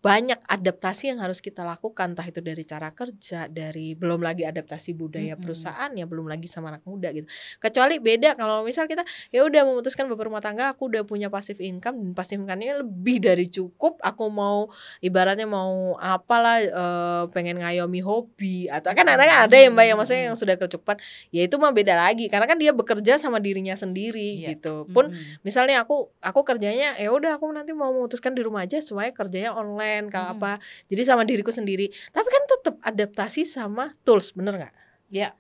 banyak 0.02 0.42
adaptasi 0.50 1.14
yang 1.14 1.22
harus 1.22 1.38
kita 1.38 1.62
lakukan, 1.62 2.18
entah 2.18 2.26
itu 2.26 2.42
dari 2.42 2.66
cara 2.66 2.90
kerja, 2.90 3.46
dari 3.46 3.94
belum 3.94 4.26
lagi 4.26 4.42
adaptasi 4.42 4.98
budaya 4.98 5.38
perusahaan 5.38 5.94
ya, 5.94 6.10
belum 6.10 6.26
lagi 6.26 6.50
sama 6.50 6.74
anak 6.74 6.82
muda 6.90 7.14
gitu. 7.14 7.30
Kecuali 7.62 8.02
beda 8.02 8.34
kalau 8.34 8.66
misal 8.66 8.90
kita 8.90 9.06
ya 9.30 9.46
udah 9.46 9.62
memutuskan 9.62 10.10
berumah 10.10 10.42
tangga, 10.42 10.74
aku 10.74 10.90
udah 10.90 11.06
punya 11.06 11.30
pasif 11.30 11.62
income 11.62 12.02
dan 12.02 12.12
pasif 12.18 12.42
income-nya 12.42 12.82
lebih 12.82 13.22
dari 13.30 13.46
cukup. 13.54 14.02
Aku 14.02 14.34
mau 14.34 14.74
ibaratnya 15.06 15.46
mau 15.46 15.94
apalah 16.02 16.58
eh, 16.58 17.24
pengen 17.30 17.62
ngayomi 17.62 18.02
hobi 18.02 18.66
atau 18.74 18.98
kan 18.98 19.06
ada 19.06 19.46
ada 19.46 19.54
ya 19.54 19.70
mbak 19.70 19.86
yang 19.86 19.98
maksudnya 20.02 20.34
yang 20.34 20.38
sudah 20.42 20.58
kecukupan, 20.58 20.98
ya 21.30 21.46
itu 21.46 21.62
mah 21.62 21.70
beda 21.70 21.94
lagi 21.94 22.26
karena 22.26 22.50
kan 22.50 22.58
dia 22.58 22.74
bekerja 22.74 23.22
sama 23.22 23.38
dirinya 23.38 23.78
sendiri 23.78 24.42
Iya. 24.42 24.58
gitu. 24.58 24.90
Pun 24.90 25.14
Mm-mm. 25.14 25.46
misalnya 25.46 25.86
aku 25.86 26.10
aku 26.26 26.42
kerjanya 26.42 26.98
ya 26.98 27.14
udah 27.14 27.38
aku 27.38 27.46
nanti 27.54 27.70
mau 27.78 27.94
memutuskan 27.94 28.34
di 28.34 28.42
rumah 28.42 28.66
aja 28.66 28.82
supaya 28.82 29.14
kerjanya 29.14 29.51
online 29.54 30.08
kalau 30.08 30.32
Hmm. 30.32 30.38
apa 30.38 30.52
jadi 30.86 31.02
sama 31.06 31.22
diriku 31.22 31.50
sendiri 31.50 31.86
tapi 32.10 32.28
kan 32.28 32.44
tetap 32.48 32.76
adaptasi 32.82 33.44
sama 33.44 33.96
tools 34.02 34.32
bener 34.32 34.56
nggak 34.58 34.74
Ya. 35.10 35.36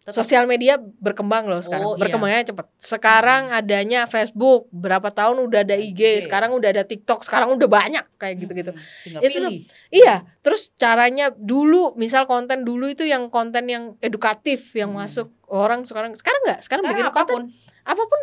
Tetap. 0.00 0.18
sosial 0.18 0.44
media 0.44 0.78
berkembang 0.78 1.46
loh 1.46 1.58
Oh, 1.58 1.62
sekarang 1.62 1.88
iya. 1.88 2.00
berkembangnya 2.00 2.42
cepet 2.44 2.66
sekarang 2.76 3.42
adanya 3.50 4.00
Facebook 4.04 4.66
berapa 4.68 5.06
tahun 5.08 5.38
udah 5.40 5.62
ada 5.62 5.74
IG 5.74 5.94
IG. 6.18 6.26
sekarang 6.26 6.50
udah 6.50 6.68
ada 6.68 6.82
TikTok 6.82 7.22
sekarang 7.22 7.54
udah 7.54 7.68
banyak 7.68 8.02
kayak 8.16 8.34
gitu-gitu 8.36 8.74
Mm-mm. 8.74 9.02
Tinggal 9.04 9.20
Itu 9.22 9.36
tuh. 9.38 9.52
Iya, 9.88 10.14
terus 10.38 10.74
caranya 10.74 11.30
dulu, 11.32 11.94
misal 11.94 12.26
konten 12.26 12.62
dulu 12.62 12.90
itu 12.90 13.02
yang 13.04 13.26
konten 13.28 13.62
yang 13.66 13.94
edukatif 14.00 14.74
yang 14.74 14.90
Hmm. 14.90 15.06
masuk 15.06 15.30
orang 15.46 15.82
sekarang. 15.82 16.10
Sekarang 16.14 16.42
nggak, 16.42 16.60
sekarang, 16.60 16.82
Sekarang 16.82 16.98
bikin 16.98 17.06
konten 17.06 17.14
apa 17.14 17.30
pun 17.30 17.42
apa 17.84 18.02
pun 18.02 18.20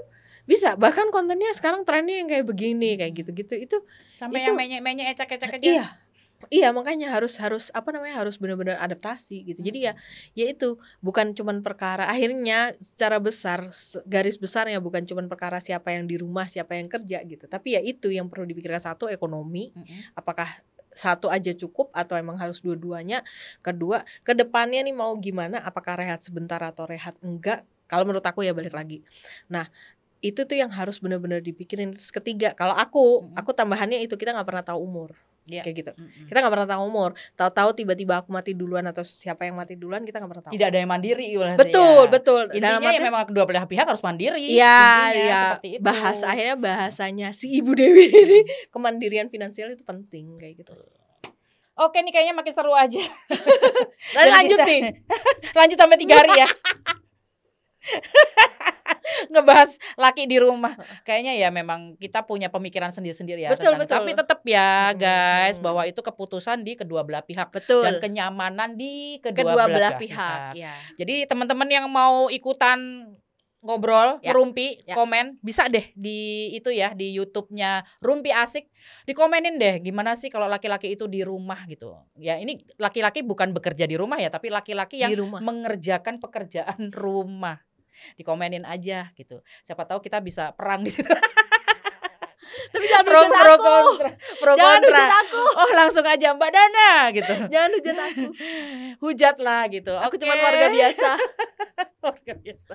bisa. 0.49 0.73
Bahkan 0.73 1.13
kontennya 1.13 1.53
sekarang 1.53 1.85
trennya 1.85 2.25
yang 2.25 2.27
kayak 2.27 2.49
begini, 2.49 2.97
kayak 2.97 3.13
gitu-gitu. 3.13 3.53
Itu 3.53 3.77
sampai 4.17 4.41
Itu- 4.41 4.51
yang 4.51 4.57
menye-menye 4.57 5.05
ecek-ecek 5.13 5.61
aja. 5.61 5.61
iya, 5.61 5.85
Iya 6.47 6.71
makanya 6.71 7.11
harus 7.11 7.35
harus 7.35 7.67
apa 7.75 7.91
namanya 7.91 8.23
harus 8.23 8.39
benar-benar 8.39 8.79
adaptasi 8.79 9.43
gitu. 9.43 9.59
Jadi 9.59 9.91
ya 9.91 9.93
ya 10.31 10.47
itu 10.47 10.79
bukan 11.03 11.35
cuman 11.35 11.59
perkara 11.59 12.07
akhirnya 12.07 12.79
secara 12.79 13.19
besar 13.19 13.67
garis 14.07 14.39
besarnya 14.39 14.79
bukan 14.79 15.03
cuman 15.03 15.27
perkara 15.27 15.59
siapa 15.59 15.91
yang 15.91 16.07
di 16.07 16.15
rumah 16.15 16.47
siapa 16.47 16.79
yang 16.79 16.87
kerja 16.87 17.19
gitu. 17.27 17.43
Tapi 17.51 17.75
ya 17.75 17.83
itu 17.83 18.07
yang 18.07 18.31
perlu 18.31 18.47
dipikirkan 18.47 18.79
satu 18.79 19.11
ekonomi 19.11 19.75
Mm-mm. 19.75 20.15
apakah 20.15 20.47
satu 20.95 21.27
aja 21.27 21.51
cukup 21.51 21.91
atau 21.91 22.15
emang 22.15 22.39
harus 22.39 22.63
dua-duanya. 22.63 23.19
Kedua 23.59 24.07
ke 24.23 24.31
depannya 24.31 24.79
nih 24.87 24.95
mau 24.95 25.11
gimana 25.19 25.59
apakah 25.67 25.99
rehat 25.99 26.23
sebentar 26.23 26.63
atau 26.63 26.87
rehat 26.87 27.19
enggak? 27.19 27.67
Kalau 27.89 28.07
menurut 28.07 28.23
aku 28.23 28.47
ya 28.47 28.55
balik 28.55 28.79
lagi. 28.79 29.03
Nah 29.51 29.67
itu 30.19 30.43
tuh 30.43 30.55
yang 30.57 30.71
harus 30.71 30.99
benar-benar 30.99 31.39
dipikirin. 31.39 31.95
Terus 31.95 32.11
ketiga 32.11 32.51
kalau 32.53 32.75
aku 32.75 33.23
Mm-mm. 33.23 33.39
aku 33.39 33.51
tambahannya 33.55 34.03
itu 34.03 34.15
kita 34.19 34.35
nggak 34.35 34.47
pernah 34.47 34.63
tahu 34.65 34.79
umur 34.83 35.15
Iya. 35.49 35.65
kayak 35.65 35.75
gitu 35.81 35.91
Mm-mm. 35.97 36.29
kita 36.29 36.37
nggak 36.45 36.53
pernah 36.53 36.69
tahu 36.69 36.81
umur 36.85 37.09
tahu-tahu 37.33 37.69
tiba-tiba 37.73 38.21
aku 38.21 38.29
mati 38.29 38.53
duluan 38.53 38.85
atau 38.85 39.01
siapa 39.01 39.49
yang 39.49 39.57
mati 39.57 39.73
duluan 39.73 40.05
kita 40.05 40.21
nggak 40.21 40.29
pernah 40.29 40.45
tahu 40.45 40.53
Tidak 40.53 40.67
ada 40.69 40.77
yang 40.77 40.89
mandiri 40.93 41.25
betul 41.57 42.05
ya. 42.05 42.11
betul 42.13 42.41
Intinya 42.53 42.77
dalam 42.77 42.81
ya 42.85 42.89
arti 42.93 43.01
memang 43.01 43.23
kedua 43.33 43.43
belah 43.49 43.65
pihak 43.65 43.85
harus 43.89 44.03
mandiri. 44.05 44.45
Intinya 44.45 45.09
iya. 45.09 45.39
seperti 45.57 45.67
itu. 45.79 45.81
bahasa 45.81 46.25
akhirnya 46.29 46.57
bahasanya 46.59 47.27
si 47.33 47.49
ibu 47.49 47.73
Dewi 47.73 48.13
ini 48.13 48.39
kemandirian 48.73 49.33
finansial 49.33 49.73
itu 49.73 49.81
penting 49.81 50.37
kayak 50.37 50.61
gitu. 50.61 50.73
Oke 51.79 51.97
nih 52.03 52.11
kayaknya 52.13 52.35
makin 52.35 52.53
seru 52.53 52.75
aja. 52.75 52.99
Lalu 54.19 54.29
lanjut 54.29 54.59
nih. 54.67 54.81
lanjut 55.59 55.77
sampai 55.79 55.97
tiga 55.97 56.13
hari 56.19 56.45
ya. 56.45 56.47
Ngebahas 59.33 59.77
laki 59.95 60.25
di 60.25 60.37
rumah. 60.41 60.73
Kayaknya 61.05 61.33
ya 61.37 61.49
memang 61.49 61.95
kita 61.97 62.23
punya 62.25 62.49
pemikiran 62.49 62.89
sendiri-sendiri 62.89 63.45
ya. 63.45 63.51
Betul, 63.53 63.77
betul. 63.77 63.99
Tapi 63.99 64.11
tetap 64.15 64.39
ya 64.45 64.91
guys 64.95 65.57
hmm. 65.57 65.65
bahwa 65.65 65.83
itu 65.85 65.99
keputusan 65.99 66.61
di 66.65 66.73
kedua 66.79 67.01
belah 67.05 67.23
pihak 67.23 67.49
Betul. 67.53 67.85
dan 67.85 67.93
kenyamanan 68.01 68.75
di 68.75 69.17
kedua, 69.19 69.55
Kedua 69.55 69.63
belah, 69.65 69.67
belah 69.67 69.93
pihak. 69.99 70.51
Ya. 70.57 70.73
Jadi 70.97 71.25
teman-teman 71.29 71.69
yang 71.69 71.85
mau 71.89 72.27
ikutan 72.29 73.09
ngobrol, 73.59 74.23
Ya. 74.23 74.31
rumpi, 74.31 74.79
Ya. 74.87 74.95
komen 74.95 75.35
bisa 75.43 75.67
deh 75.67 75.91
di 75.91 76.51
itu 76.55 76.71
ya 76.71 76.95
di 76.95 77.11
YouTube-nya 77.11 77.83
Rumpi 77.99 78.31
Asik 78.31 78.71
dikomenin 79.03 79.59
deh 79.59 79.83
gimana 79.83 80.15
sih 80.15 80.31
kalau 80.31 80.47
laki-laki 80.47 80.95
itu 80.95 81.11
di 81.11 81.27
rumah 81.27 81.67
gitu. 81.67 81.91
Ya 82.15 82.39
ini 82.39 82.63
laki-laki 82.79 83.19
bukan 83.19 83.51
bekerja 83.51 83.83
di 83.83 83.99
rumah 83.99 84.15
ya, 84.15 84.31
tapi 84.31 84.47
laki-laki 84.47 85.03
yang 85.03 85.11
mengerjakan 85.43 86.23
pekerjaan 86.23 86.87
rumah. 86.95 87.59
Dikomenin 88.15 88.63
aja 88.67 89.11
gitu. 89.15 89.41
Siapa 89.63 89.83
tahu 89.87 89.99
kita 90.03 90.19
bisa 90.19 90.51
perang 90.53 90.83
di 90.83 90.91
situ. 90.91 91.09
Tapi 92.69 92.85
jangan 92.85 93.05
pro 93.05 93.19
hujat 93.21 93.33
pro 93.33 93.53
aku. 93.55 93.65
kontra, 93.65 94.09
pro 94.41 94.53
Jangan 94.57 94.81
kontra. 94.81 94.89
hujat 94.89 95.13
aku. 95.25 95.43
Oh 95.57 95.71
langsung 95.73 96.05
aja 96.05 96.27
Mbak 96.33 96.51
Dana 96.53 96.89
gitu. 97.13 97.33
Jangan 97.49 97.69
hujat 97.77 97.97
aku. 97.97 98.25
Hujat 99.05 99.35
lah 99.39 99.63
gitu. 99.71 99.93
Aku 99.95 100.15
Oke. 100.17 100.21
cuma 100.21 100.35
warga 100.37 100.67
biasa. 100.67 101.09
Luar 102.03 102.19
biasa. 102.19 102.73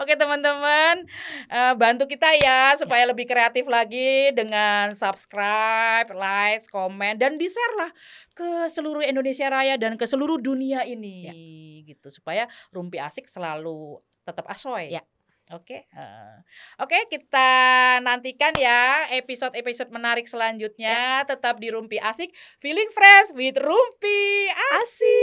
Oke 0.00 0.14
teman-teman, 0.16 1.04
eh, 1.48 1.74
bantu 1.76 2.04
kita 2.08 2.28
ya 2.40 2.72
supaya 2.76 3.04
lebih 3.08 3.24
kreatif 3.28 3.64
lagi 3.68 4.32
dengan 4.32 4.92
subscribe, 4.96 6.08
like, 6.12 6.64
komen, 6.72 7.16
dan 7.20 7.36
di 7.36 7.48
share 7.48 7.74
lah 7.78 7.90
ke 8.32 8.68
seluruh 8.68 9.04
Indonesia 9.04 9.48
Raya 9.48 9.76
dan 9.76 9.96
ke 10.00 10.04
seluruh 10.08 10.40
dunia 10.40 10.84
ini, 10.88 11.28
gitu 11.84 12.08
supaya 12.08 12.48
Rumpi 12.72 12.96
Asik 13.00 13.28
selalu 13.28 14.00
tetap 14.22 14.46
asoy. 14.48 14.90
Ya. 14.90 15.02
Oke, 15.50 15.90
eh, 15.90 16.36
oke 16.80 17.10
kita 17.10 17.50
nantikan 18.00 18.54
ya 18.56 19.10
episode-episode 19.10 19.90
menarik 19.90 20.30
selanjutnya. 20.30 21.26
Tetap 21.26 21.58
di 21.58 21.68
Rumpi 21.68 21.98
Asik, 21.98 22.30
feeling 22.62 22.88
fresh 22.94 23.34
with 23.34 23.58
Rumpi 23.58 24.48
Asik. 24.78 25.22